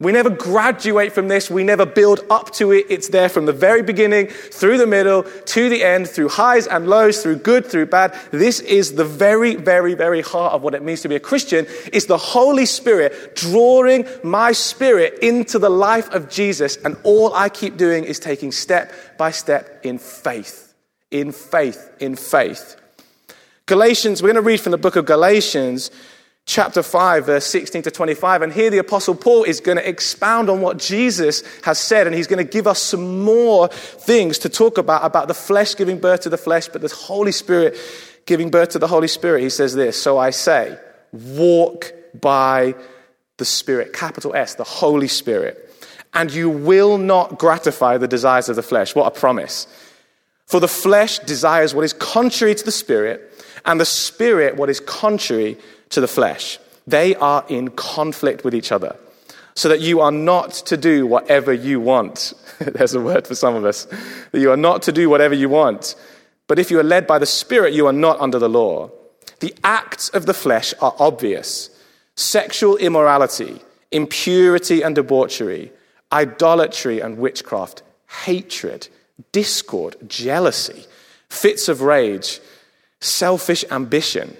We 0.00 0.12
never 0.12 0.30
graduate 0.30 1.12
from 1.12 1.26
this. 1.26 1.50
We 1.50 1.64
never 1.64 1.84
build 1.84 2.24
up 2.30 2.52
to 2.52 2.70
it. 2.70 2.86
It's 2.88 3.08
there 3.08 3.28
from 3.28 3.46
the 3.46 3.52
very 3.52 3.82
beginning, 3.82 4.28
through 4.28 4.78
the 4.78 4.86
middle, 4.86 5.24
to 5.24 5.68
the 5.68 5.82
end, 5.82 6.08
through 6.08 6.28
highs 6.28 6.68
and 6.68 6.88
lows, 6.88 7.20
through 7.20 7.36
good, 7.36 7.66
through 7.66 7.86
bad. 7.86 8.16
This 8.30 8.60
is 8.60 8.94
the 8.94 9.04
very, 9.04 9.56
very, 9.56 9.94
very 9.94 10.20
heart 10.20 10.52
of 10.52 10.62
what 10.62 10.74
it 10.74 10.84
means 10.84 11.00
to 11.00 11.08
be 11.08 11.16
a 11.16 11.20
Christian. 11.20 11.66
Is 11.92 12.06
the 12.06 12.16
Holy 12.16 12.64
Spirit 12.64 13.34
drawing 13.34 14.06
my 14.22 14.52
spirit 14.52 15.18
into 15.20 15.58
the 15.58 15.70
life 15.70 16.08
of 16.10 16.30
Jesus. 16.30 16.76
And 16.76 16.96
all 17.02 17.34
I 17.34 17.48
keep 17.48 17.76
doing 17.76 18.04
is 18.04 18.20
taking 18.20 18.52
step 18.52 18.92
by 19.18 19.32
step 19.32 19.84
in 19.84 19.98
faith, 19.98 20.74
in 21.10 21.32
faith, 21.32 21.90
in 21.98 22.14
faith. 22.14 22.76
Galatians, 23.66 24.22
we're 24.22 24.32
going 24.32 24.42
to 24.44 24.48
read 24.48 24.60
from 24.60 24.70
the 24.70 24.78
book 24.78 24.94
of 24.94 25.06
Galatians 25.06 25.90
chapter 26.48 26.82
5, 26.82 27.26
verse 27.26 27.46
16 27.46 27.82
to 27.82 27.90
25. 27.90 28.42
And 28.42 28.52
here 28.52 28.70
the 28.70 28.78
Apostle 28.78 29.14
Paul 29.14 29.44
is 29.44 29.60
going 29.60 29.76
to 29.76 29.86
expound 29.86 30.48
on 30.48 30.60
what 30.62 30.78
Jesus 30.78 31.44
has 31.62 31.78
said, 31.78 32.06
and 32.06 32.16
he's 32.16 32.26
going 32.26 32.44
to 32.44 32.50
give 32.50 32.66
us 32.66 32.80
some 32.80 33.22
more 33.22 33.68
things 33.68 34.38
to 34.38 34.48
talk 34.48 34.78
about 34.78 35.04
about 35.04 35.28
the 35.28 35.34
flesh 35.34 35.76
giving 35.76 36.00
birth 36.00 36.20
to 36.22 36.30
the 36.30 36.38
flesh, 36.38 36.66
but 36.66 36.80
the 36.80 36.88
Holy 36.88 37.32
Spirit 37.32 37.78
giving 38.26 38.50
birth 38.50 38.70
to 38.70 38.78
the 38.78 38.88
Holy 38.88 39.08
Spirit. 39.08 39.42
He 39.42 39.50
says 39.50 39.74
this 39.74 40.02
So 40.02 40.18
I 40.18 40.30
say, 40.30 40.76
walk 41.12 41.92
by 42.18 42.74
the 43.36 43.44
Spirit, 43.44 43.92
capital 43.92 44.34
S, 44.34 44.54
the 44.54 44.64
Holy 44.64 45.08
Spirit, 45.08 45.70
and 46.14 46.32
you 46.32 46.48
will 46.48 46.96
not 46.96 47.38
gratify 47.38 47.98
the 47.98 48.08
desires 48.08 48.48
of 48.48 48.56
the 48.56 48.62
flesh. 48.62 48.94
What 48.94 49.06
a 49.06 49.20
promise. 49.20 49.66
For 50.46 50.60
the 50.60 50.68
flesh 50.68 51.18
desires 51.18 51.74
what 51.74 51.84
is 51.84 51.92
contrary 51.92 52.54
to 52.54 52.64
the 52.64 52.72
Spirit, 52.72 53.27
and 53.68 53.78
the 53.78 53.84
Spirit 53.84 54.56
what 54.56 54.70
is 54.70 54.80
contrary 54.80 55.56
to 55.90 56.00
the 56.00 56.08
flesh. 56.08 56.58
They 56.86 57.14
are 57.16 57.44
in 57.48 57.68
conflict 57.68 58.42
with 58.42 58.54
each 58.54 58.72
other, 58.72 58.96
so 59.54 59.68
that 59.68 59.80
you 59.80 60.00
are 60.00 60.10
not 60.10 60.52
to 60.52 60.76
do 60.76 61.06
whatever 61.06 61.52
you 61.52 61.78
want. 61.78 62.32
There's 62.58 62.94
a 62.94 63.00
word 63.00 63.26
for 63.26 63.34
some 63.34 63.54
of 63.54 63.64
us. 63.64 63.86
That 64.32 64.40
you 64.40 64.50
are 64.50 64.56
not 64.56 64.82
to 64.82 64.92
do 64.92 65.08
whatever 65.10 65.34
you 65.34 65.50
want. 65.50 65.94
But 66.46 66.58
if 66.58 66.70
you 66.70 66.80
are 66.80 66.84
led 66.84 67.06
by 67.06 67.18
the 67.18 67.26
Spirit, 67.26 67.74
you 67.74 67.86
are 67.86 67.92
not 67.92 68.18
under 68.20 68.38
the 68.38 68.48
law. 68.48 68.90
The 69.40 69.54
acts 69.62 70.08
of 70.08 70.26
the 70.26 70.34
flesh 70.34 70.74
are 70.80 70.94
obvious 70.98 71.70
sexual 72.16 72.76
immorality, 72.78 73.60
impurity 73.92 74.82
and 74.82 74.94
debauchery, 74.94 75.70
idolatry 76.10 77.00
and 77.00 77.18
witchcraft, 77.18 77.82
hatred, 78.24 78.88
discord, 79.30 79.94
jealousy, 80.08 80.84
fits 81.28 81.68
of 81.68 81.82
rage, 81.82 82.40
selfish 83.00 83.64
ambition 83.70 84.36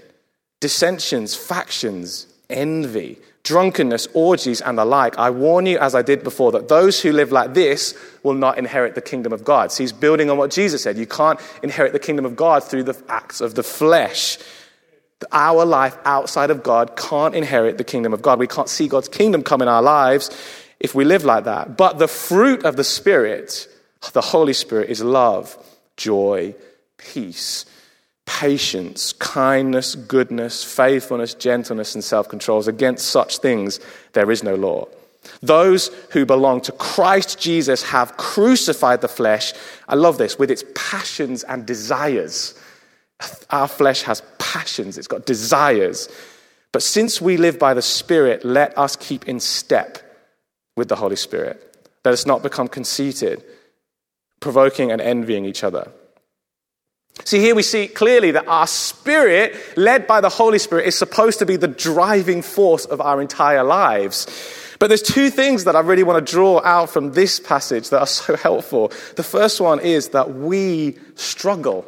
dissensions, 0.61 1.35
factions, 1.35 2.27
envy, 2.51 3.19
drunkenness, 3.45 4.09
orgies, 4.13 4.61
and 4.61 4.79
the 4.79 4.85
like. 4.85 5.19
I 5.19 5.31
warn 5.31 5.67
you, 5.67 5.79
as 5.79 5.95
I 5.95 6.03
did 6.03 6.25
before, 6.25 6.53
that 6.53 6.69
those 6.69 7.01
who 7.01 7.13
live 7.13 7.33
like 7.33 7.55
this 7.55 7.97
will 8.23 8.35
not 8.35 8.59
inherit 8.59 8.95
the 8.95 9.01
kingdom 9.01 9.33
of 9.33 9.45
God. 9.45 9.71
So 9.71 9.83
he's 9.83 9.93
building 9.93 10.31
on 10.31 10.39
what 10.39 10.51
Jesus 10.51 10.83
said. 10.83 10.99
You 10.99 11.07
can't 11.07 11.41
inherit 11.63 11.93
the 11.93 11.99
kingdom 11.99 12.25
of 12.25 12.37
God 12.37 12.65
through 12.65 12.85
the 12.85 13.01
acts 13.09 13.41
of 13.41 13.55
the 13.55 13.63
flesh. 13.63 14.39
Our 15.33 15.65
life 15.65 15.97
outside 16.05 16.51
of 16.51 16.63
God 16.63 16.97
can't 16.97 17.35
inherit 17.35 17.79
the 17.79 17.85
kingdom 17.85 18.13
of 18.13 18.23
God. 18.23 18.39
We 18.39 18.47
can't 18.47 18.69
see 18.69 18.89
God's 18.89 19.09
kingdom 19.09 19.43
come 19.43 19.63
in 19.63 19.69
our 19.69 19.83
lives 19.83 20.31
if 20.81 20.95
we 20.95 21.05
live 21.05 21.25
like 21.25 21.45
that. 21.45 21.77
But 21.77 21.99
the 21.99 22.09
fruit 22.09 22.65
of 22.65 22.77
the 22.77 22.85
Spirit, 22.85 23.69
the 24.13 24.21
Holy 24.21 24.53
Spirit, 24.53 24.91
is 24.91 25.03
love, 25.03 25.57
joy, 25.97 26.55
peace 26.99 27.65
patience, 28.29 29.15
kindness, 29.15 29.95
goodness, 29.95 30.63
faithfulness, 30.63 31.33
gentleness, 31.33 31.95
and 31.95 32.05
self 32.05 32.29
control. 32.29 32.61
Against 32.69 33.07
such 33.07 33.39
things 33.39 33.81
there 34.13 34.31
is 34.31 34.45
no 34.45 34.55
law. 34.55 34.87
Those 35.43 35.89
who 36.11 36.27
belong 36.27 36.61
to 36.63 36.73
Christ 36.73 37.41
Jesus 37.41 37.83
have 37.85 38.17
crucified 38.19 39.01
the 39.01 39.09
flesh, 39.09 39.55
I 39.89 39.95
love 39.95 40.19
this, 40.19 40.39
with 40.39 40.51
its 40.51 40.63
passions 40.75 41.43
and 41.43 41.67
desires. 41.67 42.55
Our 43.51 43.67
flesh 43.67 44.03
has 44.03 44.23
passions, 44.39 44.99
it's 44.99 45.09
got 45.09 45.25
desires. 45.27 46.09
But 46.71 46.83
since 46.83 47.21
we 47.21 47.39
live 47.39 47.59
by 47.59 47.73
the 47.73 47.83
Spirit, 47.83 48.45
let 48.45 48.77
us 48.77 48.95
keep 48.95 49.27
in 49.27 49.41
step 49.41 49.99
with 50.77 50.89
the 50.89 50.97
Holy 50.97 51.17
Spirit. 51.17 51.65
Let 52.05 52.13
us 52.13 52.27
not 52.27 52.43
become 52.43 52.69
conceited, 52.69 53.43
provoking 54.41 54.93
and 54.93 55.01
envying 55.01 55.47
each 55.47 55.65
other. 55.65 55.91
See, 57.25 57.41
here 57.41 57.55
we 57.55 57.63
see 57.63 57.89
clearly 57.89 58.31
that 58.31 58.49
our 58.49 58.67
spirit, 58.67 59.57
led 59.77 60.07
by 60.07 60.21
the 60.21 60.29
Holy 60.29 60.59
Spirit, 60.59 60.87
is 60.87 60.97
supposed 60.97 61.39
to 61.41 61.47
be 61.47 61.57
the 61.57 61.69
driving 61.69 62.43
force 62.43 62.85
of 62.85 63.01
our 63.01 63.21
entire 63.21 63.65
lives. 63.65 64.27
But 64.79 64.89
there's 64.89 65.03
two 65.03 65.31
things 65.31 65.65
that 65.65 65.75
I 65.75 65.81
really 65.81 66.05
want 66.05 66.25
to 66.25 66.33
draw 66.33 66.63
out 66.65 66.91
from 66.91 67.13
this 67.13 67.41
passage 67.41 67.91
that 67.91 68.01
are 68.01 68.07
so 68.07 68.37
helpful. 68.49 68.93
The 69.17 69.23
first 69.23 69.61
one 69.61 69.81
is 69.81 70.11
that 70.11 70.35
we 70.35 70.99
struggle. 71.17 71.87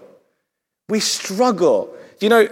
We 0.88 1.00
struggle. 1.00 1.94
You 2.20 2.28
know, 2.28 2.48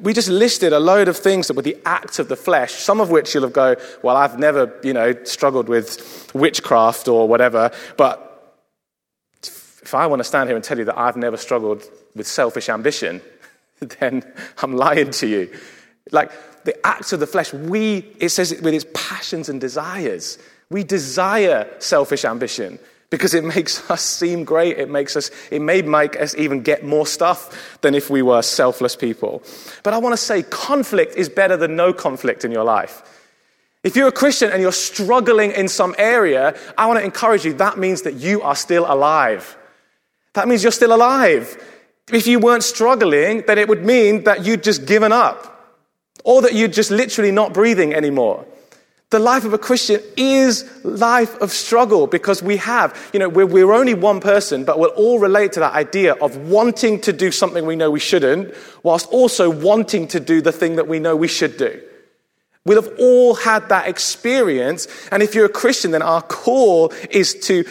we 0.00 0.12
just 0.12 0.28
listed 0.28 0.72
a 0.72 0.80
load 0.80 1.08
of 1.08 1.16
things 1.16 1.48
that 1.48 1.54
were 1.54 1.62
the 1.62 1.76
acts 1.84 2.18
of 2.18 2.28
the 2.28 2.36
flesh, 2.36 2.72
some 2.72 3.00
of 3.00 3.10
which 3.10 3.34
you'll 3.34 3.44
have 3.44 3.52
go, 3.52 3.76
well, 4.02 4.16
I've 4.16 4.38
never, 4.38 4.78
you 4.82 4.92
know, 4.92 5.14
struggled 5.24 5.68
with 5.68 6.30
witchcraft 6.34 7.08
or 7.08 7.28
whatever, 7.28 7.70
but 7.96 8.22
if 9.42 9.94
I 9.94 10.08
want 10.08 10.20
to 10.20 10.24
stand 10.24 10.48
here 10.48 10.56
and 10.56 10.64
tell 10.64 10.78
you 10.78 10.84
that 10.86 10.98
I've 10.98 11.16
never 11.16 11.36
struggled 11.36 11.84
with 12.16 12.26
selfish 12.26 12.68
ambition, 12.68 13.20
then 14.00 14.24
I'm 14.58 14.74
lying 14.74 15.10
to 15.12 15.26
you. 15.26 15.50
Like 16.10 16.32
the 16.64 16.86
acts 16.86 17.12
of 17.12 17.20
the 17.20 17.26
flesh, 17.26 17.52
we, 17.52 17.98
it 18.18 18.30
says 18.30 18.50
it 18.50 18.62
with 18.62 18.74
its 18.74 18.86
passions 18.94 19.48
and 19.48 19.60
desires. 19.60 20.38
We 20.70 20.82
desire 20.82 21.68
selfish 21.78 22.24
ambition 22.24 22.78
because 23.10 23.34
it 23.34 23.44
makes 23.56 23.88
us 23.90 24.02
seem 24.02 24.44
great. 24.44 24.78
It 24.78 24.90
makes 24.90 25.16
us, 25.16 25.30
it 25.50 25.60
may 25.60 25.82
make 25.82 26.20
us 26.20 26.34
even 26.36 26.62
get 26.62 26.84
more 26.84 27.06
stuff 27.06 27.78
than 27.82 27.94
if 27.94 28.10
we 28.10 28.22
were 28.22 28.42
selfless 28.42 28.96
people. 28.96 29.42
But 29.82 29.94
I 29.94 29.98
want 29.98 30.14
to 30.14 30.16
say 30.16 30.42
conflict 30.42 31.16
is 31.16 31.28
better 31.28 31.56
than 31.56 31.76
no 31.76 31.92
conflict 31.92 32.44
in 32.44 32.50
your 32.50 32.64
life. 32.64 33.02
If 33.84 33.94
you're 33.94 34.08
a 34.08 34.12
Christian 34.12 34.50
and 34.50 34.60
you're 34.60 34.72
struggling 34.72 35.52
in 35.52 35.68
some 35.68 35.94
area, 35.96 36.56
I 36.76 36.86
want 36.86 36.98
to 36.98 37.04
encourage 37.04 37.44
you 37.44 37.52
that 37.54 37.78
means 37.78 38.02
that 38.02 38.14
you 38.14 38.42
are 38.42 38.56
still 38.56 38.84
alive. 38.92 39.56
That 40.32 40.48
means 40.48 40.64
you're 40.64 40.72
still 40.72 40.92
alive. 40.92 41.56
If 42.12 42.26
you 42.26 42.38
weren't 42.38 42.62
struggling, 42.62 43.42
then 43.46 43.58
it 43.58 43.68
would 43.68 43.84
mean 43.84 44.24
that 44.24 44.44
you'd 44.44 44.62
just 44.62 44.86
given 44.86 45.12
up 45.12 45.52
or 46.24 46.42
that 46.42 46.54
you'd 46.54 46.72
just 46.72 46.90
literally 46.90 47.32
not 47.32 47.52
breathing 47.52 47.94
anymore. 47.94 48.46
The 49.10 49.18
life 49.20 49.44
of 49.44 49.52
a 49.52 49.58
Christian 49.58 50.00
is 50.16 50.68
life 50.84 51.36
of 51.40 51.52
struggle 51.52 52.08
because 52.08 52.42
we 52.42 52.56
have, 52.56 53.10
you 53.12 53.20
know, 53.20 53.28
we're, 53.28 53.46
we're 53.46 53.72
only 53.72 53.94
one 53.94 54.20
person, 54.20 54.64
but 54.64 54.80
we'll 54.80 54.90
all 54.90 55.20
relate 55.20 55.52
to 55.52 55.60
that 55.60 55.74
idea 55.74 56.14
of 56.14 56.36
wanting 56.36 57.00
to 57.02 57.12
do 57.12 57.30
something 57.30 57.66
we 57.66 57.76
know 57.76 57.90
we 57.90 58.00
shouldn't, 58.00 58.52
whilst 58.82 59.08
also 59.10 59.48
wanting 59.48 60.08
to 60.08 60.18
do 60.18 60.40
the 60.40 60.50
thing 60.50 60.74
that 60.76 60.88
we 60.88 60.98
know 60.98 61.14
we 61.14 61.28
should 61.28 61.56
do. 61.56 61.80
We'll 62.64 62.82
have 62.82 62.98
all 62.98 63.36
had 63.36 63.68
that 63.68 63.86
experience. 63.86 64.88
And 65.12 65.22
if 65.22 65.36
you're 65.36 65.46
a 65.46 65.48
Christian, 65.48 65.92
then 65.92 66.02
our 66.02 66.22
call 66.22 66.92
is 67.08 67.34
to 67.46 67.64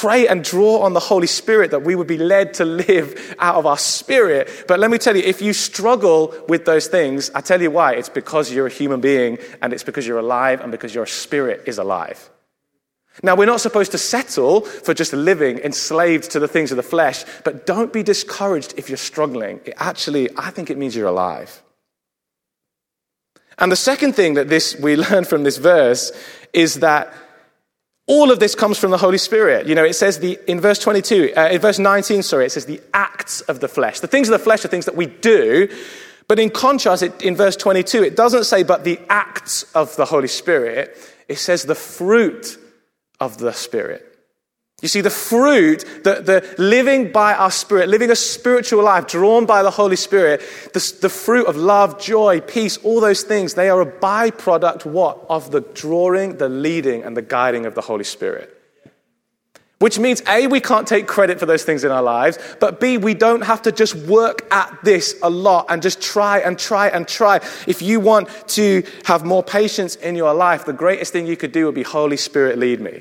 pray 0.00 0.26
and 0.26 0.42
draw 0.42 0.80
on 0.80 0.92
the 0.92 1.00
Holy 1.00 1.26
Spirit 1.26 1.70
that 1.70 1.84
we 1.84 1.94
would 1.94 2.06
be 2.06 2.18
led 2.18 2.54
to 2.54 2.64
live 2.64 3.36
out 3.38 3.54
of 3.54 3.66
our 3.66 3.78
spirit. 3.78 4.64
But 4.66 4.80
let 4.80 4.90
me 4.90 4.98
tell 4.98 5.16
you, 5.16 5.22
if 5.22 5.40
you 5.40 5.52
struggle 5.52 6.34
with 6.48 6.64
those 6.64 6.88
things, 6.88 7.30
I 7.34 7.40
tell 7.40 7.62
you 7.62 7.70
why. 7.70 7.94
It's 7.94 8.08
because 8.08 8.52
you're 8.52 8.66
a 8.66 8.70
human 8.70 9.00
being 9.00 9.38
and 9.62 9.72
it's 9.72 9.84
because 9.84 10.06
you're 10.06 10.18
alive 10.18 10.60
and 10.60 10.72
because 10.72 10.94
your 10.94 11.06
spirit 11.06 11.62
is 11.66 11.78
alive. 11.78 12.30
Now, 13.22 13.36
we're 13.36 13.46
not 13.46 13.60
supposed 13.60 13.92
to 13.92 13.98
settle 13.98 14.62
for 14.62 14.92
just 14.92 15.12
living 15.12 15.58
enslaved 15.58 16.32
to 16.32 16.40
the 16.40 16.48
things 16.48 16.72
of 16.72 16.76
the 16.76 16.82
flesh, 16.82 17.24
but 17.44 17.64
don't 17.64 17.92
be 17.92 18.02
discouraged 18.02 18.74
if 18.76 18.88
you're 18.88 18.96
struggling. 18.96 19.60
It 19.64 19.74
actually, 19.76 20.28
I 20.36 20.50
think 20.50 20.68
it 20.70 20.76
means 20.76 20.96
you're 20.96 21.06
alive. 21.06 21.62
And 23.58 23.70
the 23.70 23.76
second 23.76 24.14
thing 24.14 24.34
that 24.34 24.48
this, 24.48 24.76
we 24.76 24.96
learn 25.06 25.24
from 25.24 25.44
this 25.44 25.58
verse 25.58 26.10
is 26.52 26.80
that 26.80 27.14
all 28.06 28.30
of 28.30 28.38
this 28.38 28.54
comes 28.54 28.78
from 28.78 28.90
the 28.90 28.98
Holy 28.98 29.18
Spirit. 29.18 29.66
You 29.66 29.74
know, 29.74 29.84
it 29.84 29.94
says 29.94 30.18
the, 30.18 30.38
in 30.46 30.60
verse 30.60 30.78
22, 30.78 31.32
uh, 31.36 31.48
in 31.50 31.60
verse 31.60 31.78
19, 31.78 32.22
sorry, 32.22 32.46
it 32.46 32.52
says 32.52 32.66
the 32.66 32.80
acts 32.92 33.40
of 33.42 33.60
the 33.60 33.68
flesh. 33.68 34.00
The 34.00 34.06
things 34.06 34.28
of 34.28 34.32
the 34.32 34.44
flesh 34.44 34.64
are 34.64 34.68
things 34.68 34.84
that 34.84 34.96
we 34.96 35.06
do, 35.06 35.68
but 36.28 36.38
in 36.38 36.50
contrast, 36.50 37.02
it, 37.02 37.22
in 37.22 37.34
verse 37.34 37.56
22, 37.56 38.02
it 38.02 38.16
doesn't 38.16 38.44
say, 38.44 38.62
but 38.62 38.84
the 38.84 39.00
acts 39.08 39.62
of 39.74 39.94
the 39.96 40.04
Holy 40.04 40.28
Spirit. 40.28 40.96
It 41.28 41.38
says 41.38 41.64
the 41.64 41.74
fruit 41.74 42.58
of 43.20 43.38
the 43.38 43.52
Spirit. 43.52 44.13
You 44.84 44.88
see, 44.88 45.00
the 45.00 45.08
fruit, 45.08 45.82
the, 46.04 46.20
the 46.20 46.54
living 46.62 47.10
by 47.10 47.32
our 47.32 47.50
Spirit, 47.50 47.88
living 47.88 48.10
a 48.10 48.14
spiritual 48.14 48.84
life 48.84 49.06
drawn 49.06 49.46
by 49.46 49.62
the 49.62 49.70
Holy 49.70 49.96
Spirit, 49.96 50.42
the, 50.74 50.96
the 51.00 51.08
fruit 51.08 51.46
of 51.46 51.56
love, 51.56 51.98
joy, 51.98 52.42
peace, 52.42 52.76
all 52.76 53.00
those 53.00 53.22
things, 53.22 53.54
they 53.54 53.70
are 53.70 53.80
a 53.80 53.90
byproduct, 53.90 54.84
what? 54.84 55.24
Of 55.30 55.52
the 55.52 55.62
drawing, 55.62 56.36
the 56.36 56.50
leading, 56.50 57.02
and 57.02 57.16
the 57.16 57.22
guiding 57.22 57.64
of 57.64 57.74
the 57.74 57.80
Holy 57.80 58.04
Spirit. 58.04 58.54
Which 59.78 59.98
means 59.98 60.22
A, 60.28 60.48
we 60.48 60.60
can't 60.60 60.86
take 60.86 61.06
credit 61.06 61.40
for 61.40 61.46
those 61.46 61.64
things 61.64 61.82
in 61.84 61.90
our 61.90 62.02
lives, 62.02 62.38
but 62.60 62.78
B, 62.78 62.98
we 62.98 63.14
don't 63.14 63.40
have 63.40 63.62
to 63.62 63.72
just 63.72 63.94
work 63.94 64.46
at 64.52 64.70
this 64.84 65.16
a 65.22 65.30
lot 65.30 65.64
and 65.70 65.80
just 65.80 66.02
try 66.02 66.40
and 66.40 66.58
try 66.58 66.88
and 66.88 67.08
try. 67.08 67.36
If 67.66 67.80
you 67.80 68.00
want 68.00 68.28
to 68.48 68.82
have 69.06 69.24
more 69.24 69.42
patience 69.42 69.96
in 69.96 70.14
your 70.14 70.34
life, 70.34 70.66
the 70.66 70.74
greatest 70.74 71.10
thing 71.10 71.26
you 71.26 71.38
could 71.38 71.52
do 71.52 71.64
would 71.64 71.74
be 71.74 71.84
Holy 71.84 72.18
Spirit, 72.18 72.58
lead 72.58 72.82
me. 72.82 73.00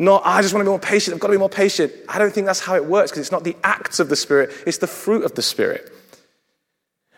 Not, 0.00 0.22
I 0.24 0.40
just 0.40 0.54
want 0.54 0.62
to 0.62 0.64
be 0.64 0.70
more 0.70 0.78
patient, 0.78 1.14
I've 1.14 1.20
got 1.20 1.26
to 1.26 1.34
be 1.34 1.38
more 1.38 1.50
patient. 1.50 1.92
I 2.08 2.18
don't 2.18 2.32
think 2.32 2.46
that's 2.46 2.60
how 2.60 2.74
it 2.74 2.86
works 2.86 3.10
because 3.10 3.20
it's 3.20 3.30
not 3.30 3.44
the 3.44 3.54
acts 3.62 4.00
of 4.00 4.08
the 4.08 4.16
Spirit, 4.16 4.50
it's 4.66 4.78
the 4.78 4.86
fruit 4.86 5.24
of 5.24 5.34
the 5.34 5.42
Spirit. 5.42 5.92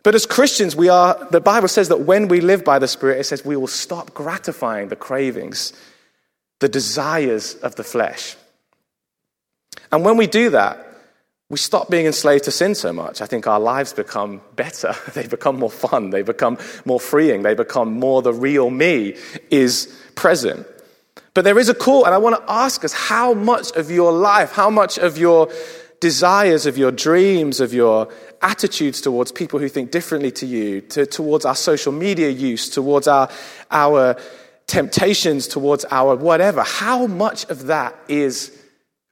But 0.02 0.16
as 0.16 0.26
Christians, 0.26 0.74
we 0.74 0.88
are, 0.88 1.28
the 1.30 1.40
Bible 1.40 1.68
says 1.68 1.90
that 1.90 2.00
when 2.00 2.26
we 2.26 2.40
live 2.40 2.64
by 2.64 2.80
the 2.80 2.88
Spirit, 2.88 3.20
it 3.20 3.24
says 3.24 3.44
we 3.44 3.56
will 3.56 3.68
stop 3.68 4.12
gratifying 4.14 4.88
the 4.88 4.96
cravings, 4.96 5.72
the 6.58 6.68
desires 6.68 7.54
of 7.54 7.76
the 7.76 7.84
flesh. 7.84 8.34
And 9.92 10.04
when 10.04 10.16
we 10.16 10.26
do 10.26 10.50
that, 10.50 10.84
we 11.50 11.58
stop 11.58 11.88
being 11.88 12.06
enslaved 12.06 12.44
to 12.44 12.50
sin 12.50 12.74
so 12.74 12.92
much. 12.92 13.20
I 13.20 13.26
think 13.26 13.46
our 13.46 13.60
lives 13.60 13.92
become 13.92 14.40
better. 14.56 14.92
They 15.14 15.28
become 15.28 15.56
more 15.56 15.70
fun. 15.70 16.10
They 16.10 16.22
become 16.22 16.58
more 16.84 16.98
freeing. 16.98 17.42
They 17.42 17.54
become 17.54 17.92
more 17.92 18.22
the 18.22 18.32
real 18.32 18.70
me 18.70 19.14
is 19.50 19.96
present. 20.16 20.66
But 21.34 21.44
there 21.44 21.58
is 21.58 21.68
a 21.68 21.74
call, 21.74 22.04
and 22.04 22.14
I 22.14 22.18
want 22.18 22.36
to 22.36 22.52
ask 22.52 22.84
us 22.84 22.92
how 22.92 23.32
much 23.32 23.72
of 23.72 23.90
your 23.90 24.12
life, 24.12 24.52
how 24.52 24.68
much 24.70 24.98
of 24.98 25.16
your 25.16 25.48
desires, 26.00 26.66
of 26.66 26.76
your 26.76 26.90
dreams, 26.90 27.60
of 27.60 27.72
your 27.72 28.12
attitudes 28.42 29.00
towards 29.00 29.32
people 29.32 29.58
who 29.58 29.68
think 29.68 29.90
differently 29.90 30.30
to 30.32 30.46
you, 30.46 30.80
to, 30.80 31.06
towards 31.06 31.44
our 31.44 31.54
social 31.54 31.92
media 31.92 32.28
use, 32.28 32.68
towards 32.68 33.06
our, 33.06 33.30
our 33.70 34.16
temptations, 34.66 35.46
towards 35.46 35.84
our 35.90 36.16
whatever, 36.16 36.62
how 36.62 37.06
much 37.06 37.44
of 37.50 37.66
that 37.66 37.96
is, 38.08 38.58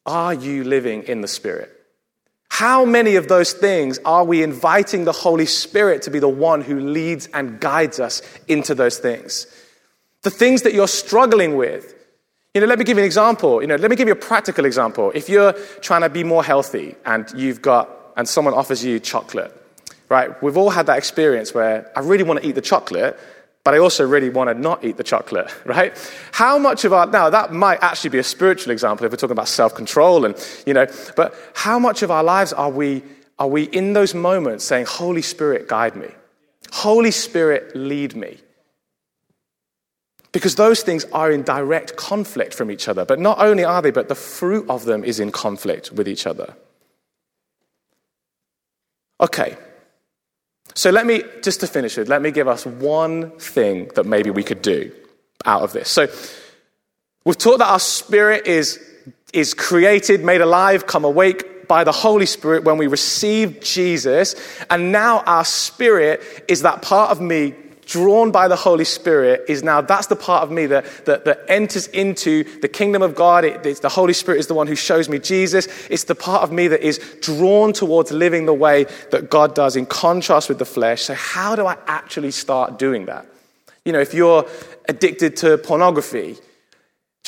are 0.04 0.34
you 0.34 0.64
living 0.64 1.04
in 1.04 1.20
the 1.20 1.28
Spirit? 1.28 1.70
How 2.48 2.84
many 2.84 3.14
of 3.16 3.28
those 3.28 3.52
things 3.52 3.98
are 4.04 4.24
we 4.24 4.42
inviting 4.42 5.04
the 5.04 5.12
Holy 5.12 5.46
Spirit 5.46 6.02
to 6.02 6.10
be 6.10 6.18
the 6.18 6.28
one 6.28 6.60
who 6.60 6.80
leads 6.80 7.26
and 7.28 7.60
guides 7.60 8.00
us 8.00 8.20
into 8.48 8.74
those 8.74 8.98
things? 8.98 9.46
The 10.22 10.30
things 10.30 10.62
that 10.62 10.74
you're 10.74 10.88
struggling 10.88 11.56
with, 11.56 11.94
you 12.54 12.60
know, 12.60 12.66
let 12.66 12.78
me 12.78 12.84
give 12.84 12.96
you 12.96 13.02
an 13.02 13.06
example. 13.06 13.60
You 13.60 13.68
know, 13.68 13.76
let 13.76 13.90
me 13.90 13.96
give 13.96 14.08
you 14.08 14.14
a 14.14 14.16
practical 14.16 14.64
example. 14.64 15.12
If 15.14 15.28
you're 15.28 15.52
trying 15.80 16.02
to 16.02 16.08
be 16.08 16.24
more 16.24 16.42
healthy 16.42 16.96
and 17.04 17.30
you've 17.36 17.62
got, 17.62 17.88
and 18.16 18.28
someone 18.28 18.54
offers 18.54 18.84
you 18.84 18.98
chocolate, 18.98 19.56
right? 20.08 20.42
We've 20.42 20.56
all 20.56 20.70
had 20.70 20.86
that 20.86 20.98
experience 20.98 21.54
where 21.54 21.90
I 21.96 22.00
really 22.00 22.24
want 22.24 22.42
to 22.42 22.48
eat 22.48 22.56
the 22.56 22.60
chocolate, 22.60 23.18
but 23.62 23.74
I 23.74 23.78
also 23.78 24.06
really 24.06 24.30
want 24.30 24.50
to 24.50 24.54
not 24.54 24.84
eat 24.84 24.96
the 24.96 25.04
chocolate, 25.04 25.48
right? 25.64 25.96
How 26.32 26.58
much 26.58 26.84
of 26.84 26.92
our, 26.92 27.06
now 27.06 27.30
that 27.30 27.52
might 27.52 27.82
actually 27.82 28.10
be 28.10 28.18
a 28.18 28.24
spiritual 28.24 28.72
example 28.72 29.06
if 29.06 29.12
we're 29.12 29.16
talking 29.16 29.32
about 29.32 29.48
self 29.48 29.74
control 29.74 30.24
and, 30.24 30.34
you 30.66 30.74
know, 30.74 30.86
but 31.14 31.34
how 31.54 31.78
much 31.78 32.02
of 32.02 32.10
our 32.10 32.24
lives 32.24 32.52
are 32.52 32.70
we, 32.70 33.02
are 33.38 33.48
we 33.48 33.64
in 33.64 33.92
those 33.92 34.12
moments 34.12 34.64
saying, 34.64 34.86
Holy 34.86 35.22
Spirit, 35.22 35.68
guide 35.68 35.94
me? 35.94 36.08
Holy 36.72 37.12
Spirit, 37.12 37.76
lead 37.76 38.16
me? 38.16 38.38
Because 40.32 40.54
those 40.54 40.82
things 40.82 41.04
are 41.12 41.30
in 41.30 41.42
direct 41.42 41.96
conflict 41.96 42.54
from 42.54 42.70
each 42.70 42.88
other. 42.88 43.04
But 43.04 43.18
not 43.18 43.40
only 43.40 43.64
are 43.64 43.82
they, 43.82 43.90
but 43.90 44.08
the 44.08 44.14
fruit 44.14 44.68
of 44.70 44.84
them 44.84 45.02
is 45.02 45.18
in 45.18 45.32
conflict 45.32 45.90
with 45.92 46.06
each 46.06 46.26
other. 46.26 46.54
Okay. 49.20 49.56
So 50.74 50.90
let 50.90 51.04
me, 51.04 51.24
just 51.42 51.60
to 51.60 51.66
finish 51.66 51.96
with, 51.96 52.08
let 52.08 52.22
me 52.22 52.30
give 52.30 52.48
us 52.48 52.64
one 52.64 53.32
thing 53.32 53.90
that 53.96 54.06
maybe 54.06 54.30
we 54.30 54.44
could 54.44 54.62
do 54.62 54.92
out 55.44 55.62
of 55.62 55.72
this. 55.72 55.88
So 55.88 56.06
we've 57.24 57.36
taught 57.36 57.58
that 57.58 57.68
our 57.68 57.80
spirit 57.80 58.46
is, 58.46 58.80
is 59.32 59.52
created, 59.52 60.24
made 60.24 60.40
alive, 60.40 60.86
come 60.86 61.04
awake 61.04 61.66
by 61.66 61.84
the 61.84 61.92
Holy 61.92 62.26
Spirit 62.26 62.64
when 62.64 62.78
we 62.78 62.86
receive 62.86 63.60
Jesus. 63.60 64.34
And 64.70 64.92
now 64.92 65.20
our 65.20 65.44
spirit 65.44 66.22
is 66.48 66.62
that 66.62 66.82
part 66.82 67.10
of 67.10 67.20
me 67.20 67.54
drawn 67.90 68.30
by 68.30 68.46
the 68.46 68.56
Holy 68.56 68.84
Spirit 68.84 69.44
is 69.48 69.64
now 69.64 69.80
that's 69.80 70.06
the 70.06 70.16
part 70.16 70.44
of 70.44 70.50
me 70.50 70.66
that, 70.66 70.86
that, 71.06 71.24
that 71.24 71.44
enters 71.48 71.88
into 71.88 72.44
the 72.60 72.68
kingdom 72.68 73.02
of 73.02 73.16
God. 73.16 73.44
It, 73.44 73.82
the 73.82 73.88
Holy 73.88 74.12
Spirit 74.12 74.38
is 74.38 74.46
the 74.46 74.54
one 74.54 74.68
who 74.68 74.76
shows 74.76 75.08
me 75.08 75.18
Jesus. 75.18 75.66
It's 75.90 76.04
the 76.04 76.14
part 76.14 76.42
of 76.42 76.52
me 76.52 76.68
that 76.68 76.80
is 76.80 76.98
drawn 77.20 77.72
towards 77.72 78.12
living 78.12 78.46
the 78.46 78.54
way 78.54 78.86
that 79.10 79.28
God 79.28 79.56
does 79.56 79.74
in 79.74 79.86
contrast 79.86 80.48
with 80.48 80.60
the 80.60 80.64
flesh. 80.64 81.02
So, 81.02 81.14
how 81.14 81.56
do 81.56 81.66
I 81.66 81.76
actually 81.86 82.30
start 82.30 82.78
doing 82.78 83.06
that? 83.06 83.26
You 83.84 83.92
know, 83.92 84.00
if 84.00 84.14
you're 84.14 84.46
addicted 84.88 85.36
to 85.38 85.58
pornography, 85.58 86.36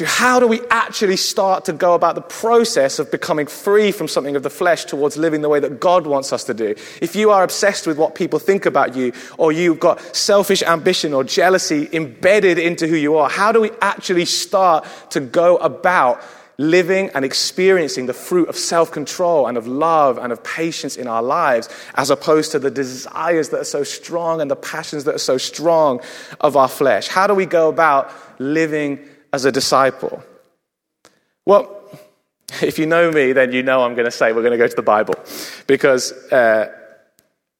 how 0.01 0.41
do 0.41 0.47
we 0.47 0.63
actually 0.71 1.17
start 1.17 1.67
to 1.67 1.73
go 1.75 1.93
about 1.93 2.15
the 2.15 2.23
process 2.23 2.99
of 2.99 3.11
becoming 3.11 3.47
free 3.47 3.93
from 3.93 4.09
something 4.09 4.35
of 4.37 4.43
the 4.43 4.49
flesh 4.49 4.87
towards 4.87 5.19
living 5.19 5.43
the 5.43 5.51
way 5.51 5.61
that 5.61 5.81
God 5.81 6.07
wants 6.07 6.33
us 6.33 6.45
to 6.45 6.55
do? 6.55 6.75
If 7.03 7.15
you 7.15 7.31
are 7.31 7.45
obsessed 7.45 7.87
with 7.87 7.99
what 7.99 8.15
people 8.15 8.39
think 8.39 8.65
about 8.65 8.97
you, 8.97 9.13
or 9.37 9.53
you've 9.53 9.81
got 9.81 10.01
selfish 10.17 10.63
ambition 10.63 11.13
or 11.13 11.25
jealousy 11.25 11.91
embedded 11.93 12.57
into 12.59 12.87
who 12.87 12.97
you 12.97 13.19
are, 13.19 13.29
how 13.29 13.53
do 13.53 13.61
we 13.61 13.71
actually 13.83 14.25
start 14.25 14.87
to 15.11 15.21
go 15.21 15.59
about 15.59 16.23
living 16.57 17.11
and 17.15 17.23
experiencing 17.23 18.07
the 18.07 18.15
fruit 18.15 18.49
of 18.49 18.57
self 18.57 18.91
control 18.93 19.47
and 19.47 19.59
of 19.59 19.67
love 19.67 20.17
and 20.17 20.33
of 20.33 20.43
patience 20.43 20.97
in 20.97 21.07
our 21.07 21.23
lives, 21.23 21.69
as 21.97 22.09
opposed 22.09 22.53
to 22.53 22.59
the 22.59 22.71
desires 22.71 23.51
that 23.51 23.61
are 23.61 23.65
so 23.65 23.85
strong 23.85 24.41
and 24.41 24.51
the 24.51 24.57
passions 24.57 25.05
that 25.05 25.15
are 25.15 25.19
so 25.19 25.37
strong 25.37 26.01
of 26.41 26.57
our 26.57 26.69
flesh? 26.69 27.09
How 27.09 27.27
do 27.27 27.35
we 27.35 27.45
go 27.45 27.69
about 27.69 28.11
living? 28.41 29.07
As 29.33 29.45
a 29.45 29.53
disciple? 29.53 30.23
Well, 31.47 31.79
if 32.63 32.79
you 32.79 32.87
know 32.87 33.11
me, 33.11 33.33
then 33.33 33.53
you 33.53 33.63
know 33.63 33.83
I'm 33.83 33.95
going 33.95 34.07
to 34.07 34.11
say 34.11 34.33
we're 34.33 34.43
going 34.43 34.53
to 34.53 34.59
go 34.59 34.69
to 34.69 34.77
the 34.77 34.83
Bible. 34.83 35.15
Because, 35.67 36.13
uh, 36.33 36.71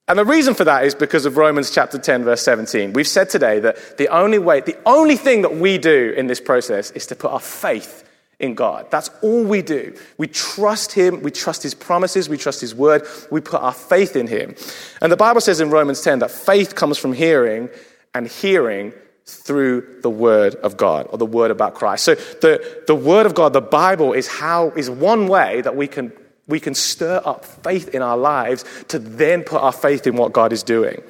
and 0.07 0.19
the 0.19 0.25
reason 0.25 0.53
for 0.53 0.65
that 0.65 0.85
is 0.85 0.95
because 0.95 1.25
of 1.25 1.37
Romans 1.37 1.71
chapter 1.71 1.97
10, 1.97 2.23
verse 2.23 2.43
17. 2.43 2.93
We've 2.93 3.07
said 3.07 3.29
today 3.29 3.59
that 3.59 3.97
the 3.97 4.09
only 4.09 4.39
way, 4.39 4.61
the 4.61 4.77
only 4.85 5.15
thing 5.15 5.41
that 5.41 5.55
we 5.55 5.77
do 5.77 6.13
in 6.15 6.27
this 6.27 6.41
process 6.41 6.91
is 6.91 7.07
to 7.07 7.15
put 7.15 7.31
our 7.31 7.39
faith 7.39 8.01
in 8.39 8.55
God. 8.55 8.91
That's 8.91 9.09
all 9.21 9.43
we 9.43 9.61
do. 9.61 9.95
We 10.17 10.27
trust 10.27 10.91
Him, 10.91 11.21
we 11.21 11.31
trust 11.31 11.63
His 11.63 11.73
promises, 11.73 12.27
we 12.27 12.37
trust 12.37 12.59
His 12.59 12.75
word, 12.75 13.07
we 13.31 13.39
put 13.39 13.61
our 13.61 13.73
faith 13.73 14.15
in 14.15 14.27
Him. 14.27 14.55
And 15.01 15.11
the 15.11 15.17
Bible 15.17 15.39
says 15.39 15.61
in 15.61 15.69
Romans 15.69 16.01
10 16.01 16.19
that 16.19 16.31
faith 16.31 16.75
comes 16.75 16.97
from 16.97 17.13
hearing, 17.13 17.69
and 18.13 18.27
hearing 18.27 18.93
through 19.25 19.99
the 20.01 20.09
word 20.09 20.55
of 20.55 20.77
God 20.77 21.07
or 21.09 21.17
the 21.17 21.25
word 21.25 21.51
about 21.51 21.75
Christ. 21.75 22.03
So 22.03 22.15
the, 22.15 22.83
the 22.87 22.95
word 22.95 23.25
of 23.25 23.33
God, 23.33 23.53
the 23.53 23.61
Bible, 23.61 24.13
is 24.13 24.27
how 24.27 24.69
is 24.71 24.89
one 24.89 25.27
way 25.27 25.61
that 25.61 25.75
we 25.75 25.87
can 25.87 26.11
we 26.45 26.59
can 26.59 26.75
stir 26.75 27.21
up 27.23 27.45
faith 27.45 27.89
in 27.89 28.01
our 28.01 28.17
lives 28.17 28.65
to 28.89 28.99
then 28.99 29.43
put 29.43 29.61
our 29.61 29.71
faith 29.71 30.05
in 30.07 30.17
what 30.17 30.33
God 30.33 30.51
is 30.51 30.61
doing. 30.61 31.01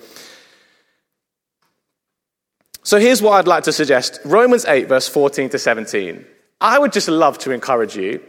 So 2.84 3.00
here's 3.00 3.22
what 3.22 3.34
I'd 3.34 3.48
like 3.48 3.64
to 3.64 3.74
suggest 3.74 4.20
Romans 4.26 4.66
8, 4.66 4.88
verse 4.88 5.08
14 5.08 5.50
to 5.50 5.60
17. 5.60 6.26
I 6.62 6.78
would 6.78 6.94
just 6.94 7.08
love 7.08 7.38
to 7.40 7.52
encourage 7.52 7.96
you. 7.96 8.22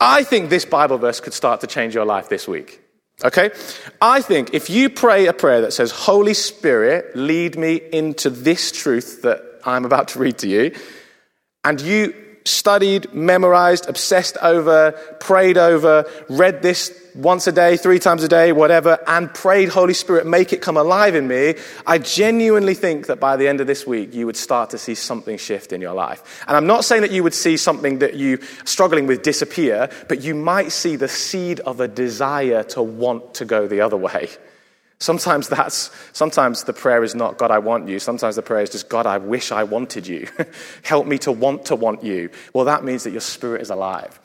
I 0.00 0.22
think 0.22 0.50
this 0.50 0.64
Bible 0.64 0.98
verse 0.98 1.20
could 1.20 1.32
start 1.32 1.60
to 1.62 1.66
change 1.66 1.94
your 1.94 2.04
life 2.04 2.28
this 2.28 2.46
week. 2.46 2.80
Okay? 3.24 3.50
I 4.00 4.22
think 4.22 4.54
if 4.54 4.70
you 4.70 4.88
pray 4.90 5.26
a 5.26 5.32
prayer 5.32 5.60
that 5.60 5.72
says, 5.72 5.90
Holy 5.90 6.34
Spirit, 6.34 7.14
lead 7.14 7.58
me 7.58 7.80
into 7.92 8.30
this 8.30 8.72
truth 8.72 9.22
that 9.22 9.42
I'm 9.64 9.84
about 9.84 10.08
to 10.08 10.18
read 10.18 10.38
to 10.38 10.48
you, 10.48 10.74
and 11.64 11.80
you 11.80 12.14
studied, 12.44 13.12
memorized, 13.12 13.88
obsessed 13.88 14.36
over, 14.42 14.92
prayed 15.20 15.58
over, 15.58 16.04
read 16.28 16.62
this 16.62 16.96
once 17.14 17.46
a 17.46 17.52
day, 17.52 17.76
three 17.76 17.98
times 17.98 18.22
a 18.22 18.28
day, 18.28 18.52
whatever, 18.52 18.98
and 19.06 19.32
prayed, 19.34 19.68
Holy 19.68 19.94
Spirit, 19.94 20.26
make 20.26 20.52
it 20.52 20.62
come 20.62 20.76
alive 20.76 21.14
in 21.14 21.26
me, 21.26 21.54
I 21.86 21.98
genuinely 21.98 22.74
think 22.74 23.06
that 23.06 23.20
by 23.20 23.36
the 23.36 23.48
end 23.48 23.60
of 23.60 23.66
this 23.66 23.86
week, 23.86 24.14
you 24.14 24.26
would 24.26 24.36
start 24.36 24.70
to 24.70 24.78
see 24.78 24.94
something 24.94 25.36
shift 25.36 25.72
in 25.72 25.80
your 25.80 25.94
life. 25.94 26.44
And 26.46 26.56
I'm 26.56 26.66
not 26.66 26.84
saying 26.84 27.02
that 27.02 27.10
you 27.10 27.22
would 27.22 27.34
see 27.34 27.56
something 27.56 27.98
that 27.98 28.14
you 28.14 28.38
struggling 28.64 29.06
with 29.06 29.22
disappear, 29.22 29.90
but 30.08 30.22
you 30.22 30.34
might 30.34 30.72
see 30.72 30.96
the 30.96 31.08
seed 31.08 31.60
of 31.60 31.80
a 31.80 31.88
desire 31.88 32.62
to 32.64 32.82
want 32.82 33.34
to 33.34 33.44
go 33.44 33.66
the 33.66 33.80
other 33.80 33.96
way. 33.96 34.28
Sometimes 35.00 35.48
that's, 35.48 35.90
sometimes 36.12 36.64
the 36.64 36.74
prayer 36.74 37.02
is 37.02 37.14
not, 37.14 37.38
God, 37.38 37.50
I 37.50 37.58
want 37.58 37.88
you. 37.88 37.98
Sometimes 37.98 38.36
the 38.36 38.42
prayer 38.42 38.62
is 38.62 38.68
just, 38.68 38.90
God, 38.90 39.06
I 39.06 39.16
wish 39.16 39.50
I 39.50 39.64
wanted 39.64 40.06
you. 40.06 40.28
Help 40.84 41.06
me 41.06 41.16
to 41.18 41.32
want 41.32 41.64
to 41.66 41.74
want 41.74 42.04
you. 42.04 42.28
Well, 42.52 42.66
that 42.66 42.84
means 42.84 43.04
that 43.04 43.10
your 43.10 43.22
spirit 43.22 43.62
is 43.62 43.70
alive. 43.70 44.20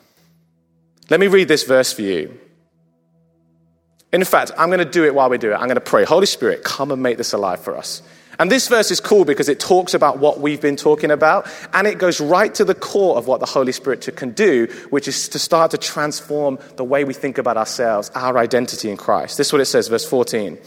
Let 1.08 1.18
me 1.18 1.28
read 1.28 1.48
this 1.48 1.64
verse 1.64 1.94
for 1.94 2.02
you. 2.02 2.38
In 4.12 4.22
fact, 4.24 4.52
I'm 4.58 4.68
going 4.68 4.78
to 4.78 4.84
do 4.84 5.04
it 5.04 5.14
while 5.14 5.30
we 5.30 5.38
do 5.38 5.50
it. 5.50 5.54
I'm 5.54 5.66
going 5.66 5.76
to 5.76 5.80
pray, 5.80 6.04
Holy 6.04 6.26
Spirit, 6.26 6.62
come 6.62 6.90
and 6.90 7.02
make 7.02 7.16
this 7.16 7.32
alive 7.32 7.60
for 7.60 7.76
us. 7.76 8.02
And 8.38 8.50
this 8.50 8.68
verse 8.68 8.90
is 8.90 9.00
cool 9.00 9.24
because 9.24 9.48
it 9.48 9.58
talks 9.60 9.94
about 9.94 10.18
what 10.18 10.40
we've 10.40 10.60
been 10.60 10.76
talking 10.76 11.10
about, 11.10 11.46
and 11.72 11.86
it 11.86 11.98
goes 11.98 12.20
right 12.20 12.54
to 12.54 12.64
the 12.64 12.74
core 12.74 13.16
of 13.16 13.26
what 13.26 13.40
the 13.40 13.46
Holy 13.46 13.72
Spirit 13.72 14.08
can 14.16 14.32
do, 14.32 14.66
which 14.90 15.08
is 15.08 15.28
to 15.30 15.38
start 15.38 15.70
to 15.70 15.78
transform 15.78 16.58
the 16.76 16.84
way 16.84 17.04
we 17.04 17.14
think 17.14 17.38
about 17.38 17.56
ourselves, 17.56 18.10
our 18.14 18.36
identity 18.38 18.90
in 18.90 18.96
Christ. 18.96 19.38
This 19.38 19.48
is 19.48 19.52
what 19.52 19.62
it 19.62 19.66
says, 19.66 19.88
verse 19.88 20.08
14. 20.08 20.58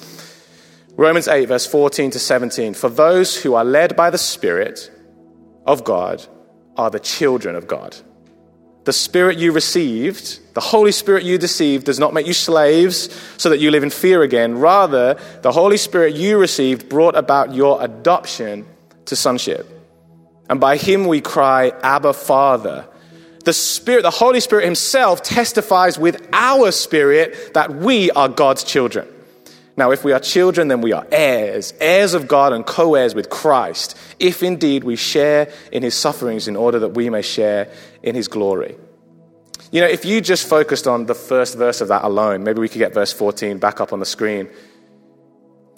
Romans 0.96 1.28
8, 1.28 1.46
verse 1.46 1.66
14 1.66 2.12
to 2.12 2.20
17. 2.20 2.74
For 2.74 2.90
those 2.90 3.42
who 3.42 3.54
are 3.54 3.64
led 3.64 3.96
by 3.96 4.10
the 4.10 4.18
Spirit 4.18 4.92
of 5.66 5.84
God 5.84 6.26
are 6.76 6.90
the 6.90 7.00
children 7.00 7.56
of 7.56 7.68
God. 7.68 7.96
The 8.86 8.94
Spirit 8.94 9.38
you 9.38 9.52
received, 9.52 10.54
the 10.54 10.62
Holy 10.62 10.92
Spirit 10.92 11.24
you 11.24 11.38
received, 11.38 11.86
does 11.86 12.00
not 12.00 12.14
make 12.14 12.26
you 12.26 12.34
slaves 12.34 13.10
so 13.38 13.50
that 13.50 13.60
you 13.60 13.72
live 13.72 13.84
in 13.84 13.90
fear 13.90 14.24
again. 14.24 14.58
Rather, 14.58 15.20
the 15.42 15.52
Holy 15.52 15.78
Spirit 15.78 16.16
you 16.16 16.38
received 16.38 16.90
brought 16.90 17.16
about 17.16 17.54
your 17.54 17.84
adoption 17.84 18.66
to 19.06 19.16
sonship. 19.16 19.68
And 20.50 20.60
by 20.60 20.78
him 20.78 21.06
we 21.06 21.22
cry, 21.22 21.72
Abba, 21.84 22.14
Father. 22.14 22.88
The 23.46 23.54
Spirit, 23.54 24.04
the 24.04 24.10
Holy 24.12 24.40
Spirit 24.40 24.66
Himself 24.66 25.24
testifies 25.24 25.98
with 25.98 26.28
our 26.34 26.72
spirit 26.72 27.54
that 27.54 27.74
we 27.74 28.12
are 28.12 28.28
God's 28.28 28.64
children. 28.64 29.08
Now, 29.80 29.92
if 29.92 30.04
we 30.04 30.12
are 30.12 30.20
children, 30.20 30.68
then 30.68 30.82
we 30.82 30.92
are 30.92 31.08
heirs, 31.10 31.74
heirs 31.80 32.14
of 32.14 32.28
God 32.28 32.52
and 32.52 32.66
co 32.66 32.96
heirs 32.96 33.16
with 33.16 33.30
Christ, 33.30 33.98
if 34.20 34.44
indeed 34.44 34.84
we 34.84 34.98
share 34.98 35.54
in 35.72 35.84
his 35.84 35.96
sufferings 35.96 36.50
in 36.50 36.58
order 36.58 36.80
that 36.80 36.90
we 36.90 37.10
may 37.10 37.22
share 37.22 37.72
in 38.04 38.14
his 38.14 38.28
glory. 38.28 38.76
You 39.72 39.80
know, 39.80 39.88
if 39.88 40.04
you 40.04 40.20
just 40.20 40.50
focused 40.50 40.86
on 40.86 41.06
the 41.06 41.16
first 41.16 41.58
verse 41.58 41.80
of 41.80 41.88
that 41.88 42.04
alone, 42.04 42.44
maybe 42.44 42.60
we 42.60 42.68
could 42.68 42.80
get 42.80 42.94
verse 42.94 43.14
14 43.14 43.58
back 43.58 43.80
up 43.80 43.94
on 43.94 44.02
the 44.02 44.06
screen. 44.06 44.50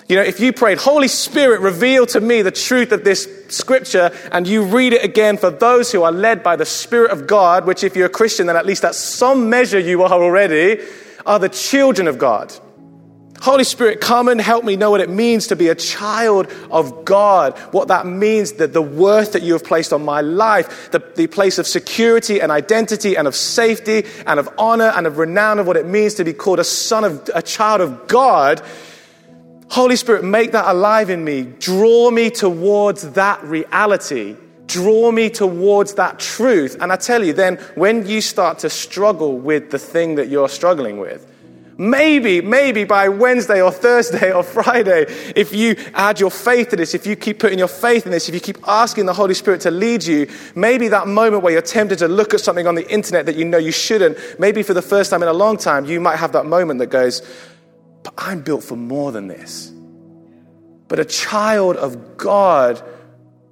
You 0.07 0.15
know, 0.15 0.23
if 0.23 0.39
you 0.39 0.51
prayed, 0.51 0.79
Holy 0.79 1.07
Spirit, 1.07 1.61
reveal 1.61 2.07
to 2.07 2.19
me 2.19 2.41
the 2.41 2.49
truth 2.49 2.91
of 2.91 3.03
this 3.03 3.29
scripture, 3.49 4.11
and 4.31 4.47
you 4.47 4.63
read 4.63 4.93
it 4.93 5.05
again 5.05 5.37
for 5.37 5.51
those 5.51 5.91
who 5.91 6.01
are 6.01 6.11
led 6.11 6.41
by 6.41 6.55
the 6.55 6.65
Spirit 6.65 7.11
of 7.11 7.27
God, 7.27 7.67
which 7.67 7.83
if 7.83 7.95
you're 7.95 8.07
a 8.07 8.09
Christian, 8.09 8.47
then 8.47 8.55
at 8.55 8.65
least 8.65 8.83
at 8.83 8.95
some 8.95 9.51
measure 9.51 9.77
you 9.77 10.01
are 10.01 10.11
already, 10.11 10.83
are 11.23 11.37
the 11.37 11.49
children 11.49 12.07
of 12.07 12.17
God. 12.17 12.51
Holy 13.41 13.63
Spirit, 13.63 14.01
come 14.01 14.27
and 14.27 14.39
help 14.39 14.63
me 14.63 14.75
know 14.75 14.91
what 14.91 15.01
it 15.01 15.09
means 15.09 15.47
to 15.47 15.55
be 15.55 15.69
a 15.69 15.73
child 15.73 16.47
of 16.69 17.03
God, 17.05 17.57
what 17.71 17.87
that 17.87 18.05
means, 18.05 18.53
that 18.53 18.71
the 18.71 18.83
worth 18.83 19.33
that 19.33 19.41
you 19.41 19.53
have 19.53 19.63
placed 19.63 19.91
on 19.91 20.05
my 20.05 20.21
life, 20.21 20.91
the, 20.91 20.99
the 21.15 21.25
place 21.25 21.57
of 21.57 21.65
security 21.65 22.39
and 22.39 22.51
identity 22.51 23.17
and 23.17 23.27
of 23.27 23.35
safety 23.35 24.05
and 24.27 24.39
of 24.39 24.47
honor 24.59 24.93
and 24.95 25.07
of 25.07 25.17
renown 25.17 25.57
of 25.57 25.65
what 25.65 25.75
it 25.75 25.87
means 25.87 26.13
to 26.15 26.23
be 26.23 26.33
called 26.33 26.59
a 26.59 26.63
son 26.63 27.03
of, 27.03 27.29
a 27.33 27.41
child 27.41 27.81
of 27.81 28.07
God. 28.07 28.61
Holy 29.71 29.95
Spirit, 29.95 30.23
make 30.23 30.51
that 30.51 30.69
alive 30.69 31.09
in 31.09 31.23
me. 31.23 31.41
Draw 31.41 32.11
me 32.11 32.29
towards 32.29 33.13
that 33.13 33.43
reality. 33.43 34.35
Draw 34.67 35.11
me 35.11 35.31
towards 35.31 35.95
that 35.95 36.19
truth. 36.19 36.77
And 36.79 36.91
I 36.91 36.95
tell 36.95 37.23
you, 37.23 37.33
then 37.33 37.55
when 37.73 38.05
you 38.05 38.21
start 38.21 38.59
to 38.59 38.69
struggle 38.69 39.39
with 39.39 39.71
the 39.71 39.79
thing 39.79 40.13
that 40.15 40.29
you're 40.29 40.47
struggling 40.47 40.99
with, 40.99 41.30
Maybe, 41.81 42.41
maybe 42.41 42.83
by 42.83 43.09
Wednesday 43.09 43.59
or 43.59 43.71
Thursday 43.71 44.31
or 44.31 44.43
Friday, 44.43 45.07
if 45.35 45.51
you 45.51 45.75
add 45.95 46.19
your 46.19 46.29
faith 46.29 46.69
to 46.69 46.75
this, 46.75 46.93
if 46.93 47.07
you 47.07 47.15
keep 47.15 47.39
putting 47.39 47.57
your 47.57 47.67
faith 47.67 48.05
in 48.05 48.11
this, 48.11 48.29
if 48.29 48.35
you 48.35 48.39
keep 48.39 48.59
asking 48.67 49.07
the 49.07 49.13
Holy 49.13 49.33
Spirit 49.33 49.61
to 49.61 49.71
lead 49.71 50.03
you, 50.03 50.29
maybe 50.53 50.89
that 50.89 51.07
moment 51.07 51.41
where 51.41 51.51
you're 51.51 51.63
tempted 51.63 51.97
to 51.97 52.07
look 52.07 52.35
at 52.35 52.39
something 52.39 52.67
on 52.67 52.75
the 52.75 52.87
internet 52.93 53.25
that 53.25 53.35
you 53.35 53.45
know 53.45 53.57
you 53.57 53.71
shouldn't, 53.71 54.15
maybe 54.39 54.61
for 54.61 54.75
the 54.75 54.81
first 54.83 55.09
time 55.09 55.23
in 55.23 55.27
a 55.27 55.33
long 55.33 55.57
time, 55.57 55.85
you 55.85 55.99
might 55.99 56.17
have 56.17 56.33
that 56.33 56.45
moment 56.45 56.77
that 56.77 56.91
goes, 56.91 57.23
But 58.03 58.13
I'm 58.15 58.41
built 58.41 58.63
for 58.63 58.75
more 58.75 59.11
than 59.11 59.27
this. 59.27 59.71
But 60.87 60.99
a 60.99 61.05
child 61.05 61.77
of 61.77 62.15
God 62.15 62.79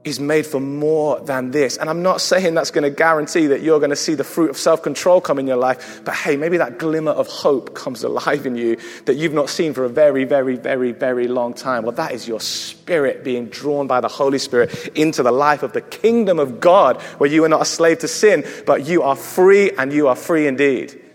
is 0.10 0.20
made 0.20 0.46
for 0.46 0.60
more 0.60 1.20
than 1.22 1.52
this. 1.52 1.78
And 1.78 1.90
I'm 1.90 2.04
not 2.04 2.22
saying 2.22 2.54
that's 2.54 2.72
going 2.72 2.84
to 2.84 2.90
guarantee 2.90 3.48
that 3.48 3.62
you're 3.62 3.80
going 3.80 3.92
to 3.92 3.96
see 3.96 4.16
the 4.16 4.24
fruit 4.24 4.50
of 4.50 4.58
self 4.58 4.84
control 4.84 5.22
come 5.22 5.40
in 5.40 5.48
your 5.48 5.58
life, 5.58 6.02
but 6.04 6.16
hey, 6.16 6.36
maybe 6.36 6.58
that 6.58 6.78
glimmer 6.80 7.12
of 7.12 7.28
hope 7.28 7.76
comes 7.76 8.04
alive 8.04 8.46
in 8.46 8.56
you 8.56 8.78
that 9.06 9.16
you've 9.16 9.34
not 9.34 9.50
seen 9.50 9.74
for 9.74 9.86
a 9.86 9.90
very, 9.90 10.24
very, 10.24 10.56
very, 10.56 10.92
very 10.92 11.28
long 11.28 11.54
time. 11.54 11.84
Well, 11.84 11.94
that 11.94 12.12
is 12.12 12.28
your 12.28 12.40
spirit 12.40 13.24
being 13.24 13.48
drawn 13.48 13.88
by 13.88 14.02
the 14.02 14.08
Holy 14.08 14.40
Spirit 14.40 14.90
into 14.96 15.24
the 15.24 15.32
life 15.32 15.64
of 15.64 15.74
the 15.74 15.82
kingdom 15.82 16.40
of 16.40 16.60
God, 16.60 17.02
where 17.20 17.30
you 17.30 17.44
are 17.44 17.50
not 17.50 17.62
a 17.62 17.66
slave 17.66 18.00
to 18.00 18.08
sin, 18.08 18.46
but 18.66 18.86
you 18.86 19.04
are 19.04 19.16
free 19.16 19.72
and 19.72 19.94
you 19.94 20.08
are 20.08 20.16
free 20.16 20.48
indeed. 20.48 21.09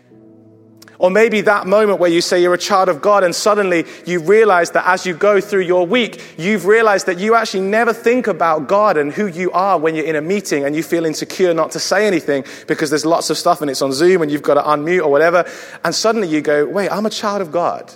Or 0.98 1.10
maybe 1.10 1.40
that 1.42 1.66
moment 1.66 1.98
where 1.98 2.10
you 2.10 2.20
say 2.20 2.40
you're 2.40 2.54
a 2.54 2.58
child 2.58 2.88
of 2.88 3.02
God 3.02 3.24
and 3.24 3.34
suddenly 3.34 3.84
you 4.06 4.20
realize 4.20 4.70
that 4.72 4.86
as 4.86 5.04
you 5.04 5.14
go 5.14 5.40
through 5.40 5.62
your 5.62 5.86
week, 5.86 6.22
you've 6.38 6.66
realized 6.66 7.06
that 7.06 7.18
you 7.18 7.34
actually 7.34 7.64
never 7.64 7.92
think 7.92 8.26
about 8.26 8.68
God 8.68 8.96
and 8.96 9.12
who 9.12 9.26
you 9.26 9.50
are 9.52 9.78
when 9.78 9.94
you're 9.94 10.04
in 10.04 10.16
a 10.16 10.20
meeting 10.20 10.64
and 10.64 10.76
you 10.76 10.82
feel 10.82 11.04
insecure 11.04 11.52
not 11.52 11.72
to 11.72 11.80
say 11.80 12.06
anything 12.06 12.44
because 12.68 12.90
there's 12.90 13.04
lots 13.04 13.30
of 13.30 13.38
stuff 13.38 13.60
and 13.60 13.70
it's 13.70 13.82
on 13.82 13.92
Zoom 13.92 14.22
and 14.22 14.30
you've 14.30 14.42
got 14.42 14.54
to 14.54 14.62
unmute 14.62 15.04
or 15.04 15.10
whatever. 15.10 15.44
And 15.84 15.94
suddenly 15.94 16.28
you 16.28 16.40
go, 16.40 16.66
wait, 16.66 16.90
I'm 16.90 17.06
a 17.06 17.10
child 17.10 17.42
of 17.42 17.50
God. 17.50 17.92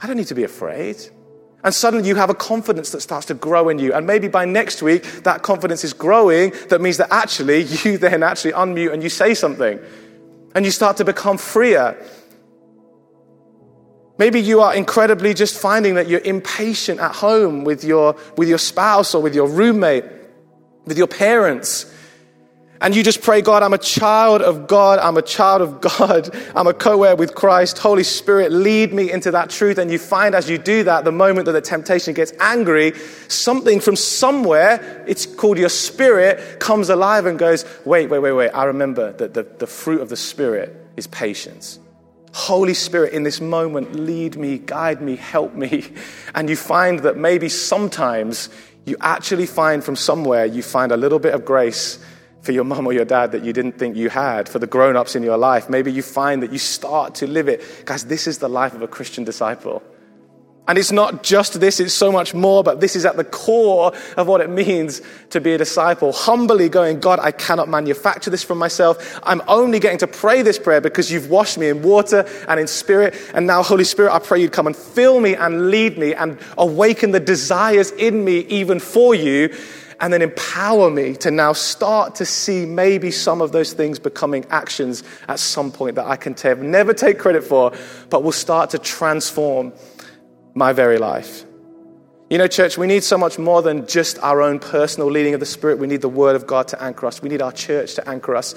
I 0.00 0.08
don't 0.08 0.16
need 0.16 0.26
to 0.26 0.34
be 0.34 0.44
afraid. 0.44 0.96
And 1.64 1.72
suddenly 1.72 2.08
you 2.08 2.16
have 2.16 2.30
a 2.30 2.34
confidence 2.34 2.90
that 2.90 3.02
starts 3.02 3.26
to 3.26 3.34
grow 3.34 3.68
in 3.68 3.78
you. 3.78 3.92
And 3.92 4.04
maybe 4.04 4.26
by 4.26 4.44
next 4.44 4.82
week, 4.82 5.04
that 5.22 5.42
confidence 5.42 5.84
is 5.84 5.92
growing. 5.92 6.52
That 6.70 6.80
means 6.80 6.96
that 6.96 7.12
actually 7.12 7.62
you 7.84 7.98
then 7.98 8.24
actually 8.24 8.52
unmute 8.52 8.92
and 8.92 9.02
you 9.02 9.08
say 9.08 9.34
something 9.34 9.78
and 10.54 10.64
you 10.64 10.70
start 10.70 10.96
to 10.98 11.04
become 11.04 11.38
freer. 11.38 11.96
Maybe 14.18 14.40
you 14.40 14.60
are 14.60 14.74
incredibly 14.74 15.34
just 15.34 15.58
finding 15.58 15.94
that 15.94 16.08
you're 16.08 16.20
impatient 16.20 17.00
at 17.00 17.14
home 17.14 17.64
with 17.64 17.82
your, 17.82 18.16
with 18.36 18.48
your 18.48 18.58
spouse 18.58 19.14
or 19.14 19.22
with 19.22 19.34
your 19.34 19.48
roommate, 19.48 20.04
with 20.84 20.98
your 20.98 21.06
parents. 21.06 21.91
And 22.82 22.96
you 22.96 23.04
just 23.04 23.22
pray, 23.22 23.42
God, 23.42 23.62
I'm 23.62 23.72
a 23.72 23.78
child 23.78 24.42
of 24.42 24.66
God. 24.66 24.98
I'm 24.98 25.16
a 25.16 25.22
child 25.22 25.62
of 25.62 25.80
God. 25.80 26.36
I'm 26.56 26.66
a 26.66 26.74
co 26.74 27.04
heir 27.04 27.14
with 27.14 27.32
Christ. 27.32 27.78
Holy 27.78 28.02
Spirit, 28.02 28.50
lead 28.50 28.92
me 28.92 29.08
into 29.12 29.30
that 29.30 29.50
truth. 29.50 29.78
And 29.78 29.88
you 29.88 30.00
find 30.00 30.34
as 30.34 30.50
you 30.50 30.58
do 30.58 30.82
that, 30.82 31.04
the 31.04 31.12
moment 31.12 31.46
that 31.46 31.52
the 31.52 31.60
temptation 31.60 32.12
gets 32.12 32.32
angry, 32.40 32.94
something 33.28 33.78
from 33.78 33.94
somewhere, 33.94 35.04
it's 35.06 35.26
called 35.26 35.58
your 35.58 35.68
spirit, 35.68 36.58
comes 36.58 36.88
alive 36.88 37.24
and 37.24 37.38
goes, 37.38 37.64
wait, 37.84 38.10
wait, 38.10 38.18
wait, 38.18 38.32
wait. 38.32 38.50
I 38.50 38.64
remember 38.64 39.12
that 39.12 39.32
the, 39.32 39.44
the 39.44 39.66
fruit 39.68 40.00
of 40.00 40.08
the 40.08 40.16
Spirit 40.16 40.74
is 40.96 41.06
patience. 41.06 41.78
Holy 42.34 42.74
Spirit, 42.74 43.12
in 43.12 43.22
this 43.22 43.40
moment, 43.40 43.94
lead 43.94 44.36
me, 44.36 44.58
guide 44.58 45.00
me, 45.00 45.14
help 45.14 45.54
me. 45.54 45.86
And 46.34 46.50
you 46.50 46.56
find 46.56 47.00
that 47.00 47.16
maybe 47.16 47.48
sometimes 47.48 48.48
you 48.86 48.96
actually 49.00 49.46
find 49.46 49.84
from 49.84 49.94
somewhere, 49.94 50.46
you 50.46 50.64
find 50.64 50.90
a 50.90 50.96
little 50.96 51.20
bit 51.20 51.34
of 51.34 51.44
grace 51.44 52.04
for 52.42 52.52
your 52.52 52.64
mum 52.64 52.86
or 52.86 52.92
your 52.92 53.04
dad 53.04 53.32
that 53.32 53.44
you 53.44 53.52
didn't 53.52 53.78
think 53.78 53.96
you 53.96 54.10
had, 54.10 54.48
for 54.48 54.58
the 54.58 54.66
grown 54.66 54.96
ups 54.96 55.16
in 55.16 55.22
your 55.22 55.38
life. 55.38 55.70
Maybe 55.70 55.92
you 55.92 56.02
find 56.02 56.42
that 56.42 56.52
you 56.52 56.58
start 56.58 57.14
to 57.16 57.26
live 57.26 57.48
it. 57.48 57.62
Guys, 57.86 58.04
this 58.04 58.26
is 58.26 58.38
the 58.38 58.48
life 58.48 58.74
of 58.74 58.82
a 58.82 58.88
Christian 58.88 59.24
disciple. 59.24 59.82
And 60.68 60.78
it's 60.78 60.92
not 60.92 61.24
just 61.24 61.58
this, 61.60 61.80
it's 61.80 61.92
so 61.92 62.12
much 62.12 62.34
more, 62.34 62.62
but 62.62 62.80
this 62.80 62.94
is 62.94 63.04
at 63.04 63.16
the 63.16 63.24
core 63.24 63.92
of 64.16 64.28
what 64.28 64.40
it 64.40 64.48
means 64.48 65.02
to 65.30 65.40
be 65.40 65.54
a 65.54 65.58
disciple. 65.58 66.12
Humbly 66.12 66.68
going, 66.68 67.00
God, 67.00 67.18
I 67.20 67.32
cannot 67.32 67.68
manufacture 67.68 68.30
this 68.30 68.44
from 68.44 68.58
myself. 68.58 69.20
I'm 69.24 69.42
only 69.48 69.80
getting 69.80 69.98
to 69.98 70.06
pray 70.06 70.42
this 70.42 70.60
prayer 70.60 70.80
because 70.80 71.10
you've 71.10 71.28
washed 71.28 71.58
me 71.58 71.68
in 71.68 71.82
water 71.82 72.28
and 72.46 72.60
in 72.60 72.68
spirit. 72.68 73.14
And 73.34 73.46
now, 73.46 73.64
Holy 73.64 73.82
Spirit, 73.82 74.12
I 74.12 74.20
pray 74.20 74.40
you'd 74.40 74.52
come 74.52 74.68
and 74.68 74.76
fill 74.76 75.20
me 75.20 75.34
and 75.34 75.68
lead 75.70 75.98
me 75.98 76.14
and 76.14 76.38
awaken 76.56 77.10
the 77.10 77.20
desires 77.20 77.90
in 77.90 78.24
me 78.24 78.40
even 78.40 78.78
for 78.78 79.16
you 79.16 79.52
and 80.02 80.12
then 80.12 80.20
empower 80.20 80.90
me 80.90 81.14
to 81.14 81.30
now 81.30 81.52
start 81.52 82.16
to 82.16 82.26
see 82.26 82.66
maybe 82.66 83.12
some 83.12 83.40
of 83.40 83.52
those 83.52 83.72
things 83.72 84.00
becoming 84.00 84.44
actions 84.50 85.04
at 85.28 85.38
some 85.38 85.70
point 85.70 85.94
that 85.94 86.06
I 86.06 86.16
can 86.16 86.34
never 86.70 86.92
take 86.92 87.20
credit 87.20 87.44
for, 87.44 87.72
but 88.10 88.24
will 88.24 88.32
start 88.32 88.70
to 88.70 88.78
transform 88.78 89.72
my 90.54 90.72
very 90.72 90.98
life. 90.98 91.44
You 92.30 92.38
know, 92.38 92.48
church, 92.48 92.76
we 92.76 92.88
need 92.88 93.04
so 93.04 93.16
much 93.16 93.38
more 93.38 93.62
than 93.62 93.86
just 93.86 94.18
our 94.18 94.42
own 94.42 94.58
personal 94.58 95.08
leading 95.08 95.34
of 95.34 95.40
the 95.40 95.46
Spirit. 95.46 95.78
We 95.78 95.86
need 95.86 96.02
the 96.02 96.08
Word 96.08 96.34
of 96.34 96.48
God 96.48 96.66
to 96.68 96.82
anchor 96.82 97.06
us. 97.06 97.22
We 97.22 97.28
need 97.28 97.40
our 97.40 97.52
church 97.52 97.94
to 97.94 98.08
anchor 98.08 98.34
us. 98.34 98.54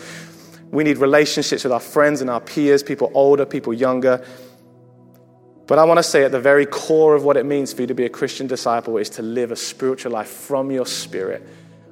We 0.71 0.83
need 0.83 0.97
relationships 0.97 1.63
with 1.63 1.73
our 1.73 1.79
friends 1.79 2.21
and 2.21 2.29
our 2.29 2.41
peers, 2.41 2.81
people 2.81 3.11
older, 3.13 3.45
people 3.45 3.71
younger. 3.71 4.25
But 5.67 5.79
I 5.79 5.83
want 5.83 5.97
to 5.97 6.03
say 6.03 6.23
at 6.23 6.31
the 6.31 6.39
very 6.39 6.65
core 6.65 7.15
of 7.15 7.23
what 7.23 7.37
it 7.37 7.45
means 7.45 7.73
for 7.73 7.81
you 7.81 7.87
to 7.87 7.95
be 7.95 8.05
a 8.05 8.09
Christian 8.09 8.45
disciple 8.45 8.97
is 8.97 9.09
to 9.11 9.23
live 9.23 9.51
a 9.51 9.55
spiritual 9.55 10.11
life 10.11 10.29
from 10.29 10.69
your 10.69 10.85
spirit, 10.85 11.47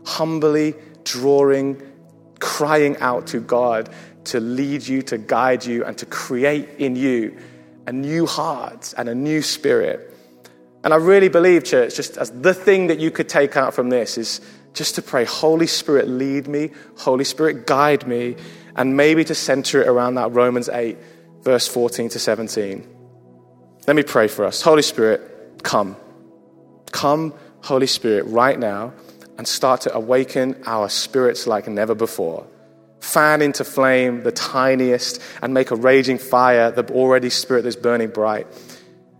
humbly 0.05 0.75
drawing, 1.03 1.81
crying 2.39 2.97
out 2.97 3.27
to 3.27 3.39
God 3.39 3.89
to 4.25 4.39
lead 4.39 4.87
you, 4.87 5.01
to 5.03 5.17
guide 5.17 5.65
you, 5.65 5.83
and 5.83 5.97
to 5.97 6.05
create 6.05 6.69
in 6.77 6.95
you 6.95 7.37
a 7.87 7.91
new 7.91 8.25
heart 8.25 8.93
and 8.97 9.09
a 9.09 9.15
new 9.15 9.41
spirit. 9.41 10.15
And 10.83 10.93
I 10.93 10.97
really 10.97 11.29
believe, 11.29 11.63
church, 11.63 11.95
just 11.95 12.17
as 12.17 12.29
the 12.29 12.53
thing 12.53 12.87
that 12.87 12.99
you 12.99 13.09
could 13.09 13.27
take 13.27 13.57
out 13.57 13.73
from 13.73 13.89
this 13.89 14.17
is 14.17 14.41
just 14.73 14.95
to 14.95 15.01
pray, 15.01 15.25
Holy 15.25 15.67
Spirit, 15.67 16.07
lead 16.07 16.47
me, 16.47 16.71
Holy 16.97 17.23
Spirit, 17.23 17.65
guide 17.65 18.07
me, 18.07 18.35
and 18.75 18.95
maybe 18.95 19.23
to 19.23 19.35
center 19.35 19.81
it 19.81 19.87
around 19.87 20.15
that 20.15 20.31
Romans 20.31 20.69
8, 20.69 20.97
verse 21.41 21.67
14 21.67 22.09
to 22.09 22.19
17. 22.19 22.87
Let 23.85 23.95
me 23.95 24.03
pray 24.03 24.27
for 24.27 24.45
us. 24.45 24.61
Holy 24.61 24.81
Spirit, 24.81 25.61
come. 25.63 25.97
Come, 26.91 27.33
Holy 27.63 27.87
Spirit, 27.87 28.25
right 28.27 28.57
now, 28.57 28.93
and 29.37 29.47
start 29.47 29.81
to 29.81 29.93
awaken 29.93 30.61
our 30.65 30.87
spirits 30.87 31.47
like 31.47 31.67
never 31.67 31.93
before. 31.93 32.47
Fan 33.01 33.41
into 33.41 33.65
flame 33.65 34.23
the 34.23 34.31
tiniest 34.31 35.21
and 35.41 35.53
make 35.53 35.71
a 35.71 35.75
raging 35.75 36.17
fire 36.17 36.71
the 36.71 36.89
already 36.93 37.29
spirit 37.29 37.63
that's 37.63 37.75
burning 37.75 38.09
bright. 38.09 38.47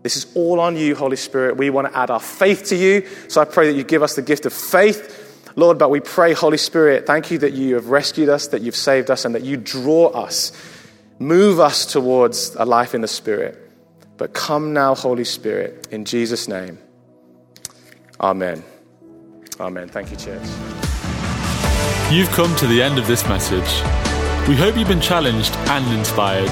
This 0.04 0.16
is 0.16 0.28
all 0.36 0.62
on 0.62 0.78
you, 0.78 0.96
Holy 0.96 1.18
Spirit. 1.18 1.58
We 1.58 1.70
want 1.70 1.92
to 1.92 1.98
add 1.98 2.10
our 2.10 2.20
faith 2.20 2.66
to 2.66 2.76
you. 2.78 3.06
So 3.28 3.42
I 3.42 3.46
pray 3.46 3.68
that 3.68 3.78
you 3.78 3.84
give 3.84 4.04
us 4.04 4.16
the 4.16 4.22
gift 4.22 4.46
of 4.46 4.54
faith. 4.54 5.52
Lord, 5.56 5.78
but 5.78 5.90
we 5.90 6.00
pray, 6.00 6.34
Holy 6.34 6.58
Spirit, 6.58 7.06
thank 7.06 7.32
you 7.32 7.38
that 7.40 7.52
you 7.54 7.76
have 7.76 7.88
rescued 7.88 8.30
us, 8.30 8.48
that 8.48 8.62
you've 8.62 8.76
saved 8.76 9.12
us, 9.12 9.26
and 9.26 9.36
that 9.36 9.44
you 9.44 9.58
draw 9.58 10.08
us, 10.08 10.52
move 11.20 11.60
us 11.60 11.86
towards 11.86 12.56
a 12.56 12.66
life 12.66 12.96
in 12.96 13.02
the 13.02 13.08
Spirit. 13.08 13.63
But 14.24 14.32
come 14.32 14.72
now, 14.72 14.96
Holy 14.96 15.26
Spirit, 15.26 15.90
in 15.92 16.06
Jesus' 16.06 16.48
name. 16.48 16.78
Amen. 18.22 18.64
Amen. 19.60 19.90
Thank 19.90 20.12
you, 20.12 20.16
church. 20.16 20.48
You've 22.10 22.30
come 22.30 22.56
to 22.56 22.66
the 22.66 22.82
end 22.82 22.98
of 22.98 23.06
this 23.06 23.28
message. 23.28 23.68
We 24.48 24.56
hope 24.56 24.78
you've 24.78 24.88
been 24.88 25.02
challenged 25.02 25.54
and 25.68 25.86
inspired. 26.00 26.48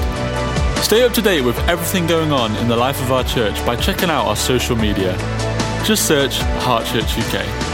Stay 0.84 1.02
up 1.02 1.14
to 1.14 1.22
date 1.22 1.46
with 1.46 1.58
everything 1.60 2.06
going 2.06 2.30
on 2.30 2.54
in 2.56 2.68
the 2.68 2.76
life 2.76 3.00
of 3.00 3.10
our 3.10 3.24
church 3.24 3.56
by 3.64 3.74
checking 3.76 4.10
out 4.10 4.26
our 4.26 4.36
social 4.36 4.76
media. 4.76 5.16
Just 5.82 6.06
search 6.06 6.40
Heart 6.60 6.84
Church 6.84 7.16
UK. 7.16 7.71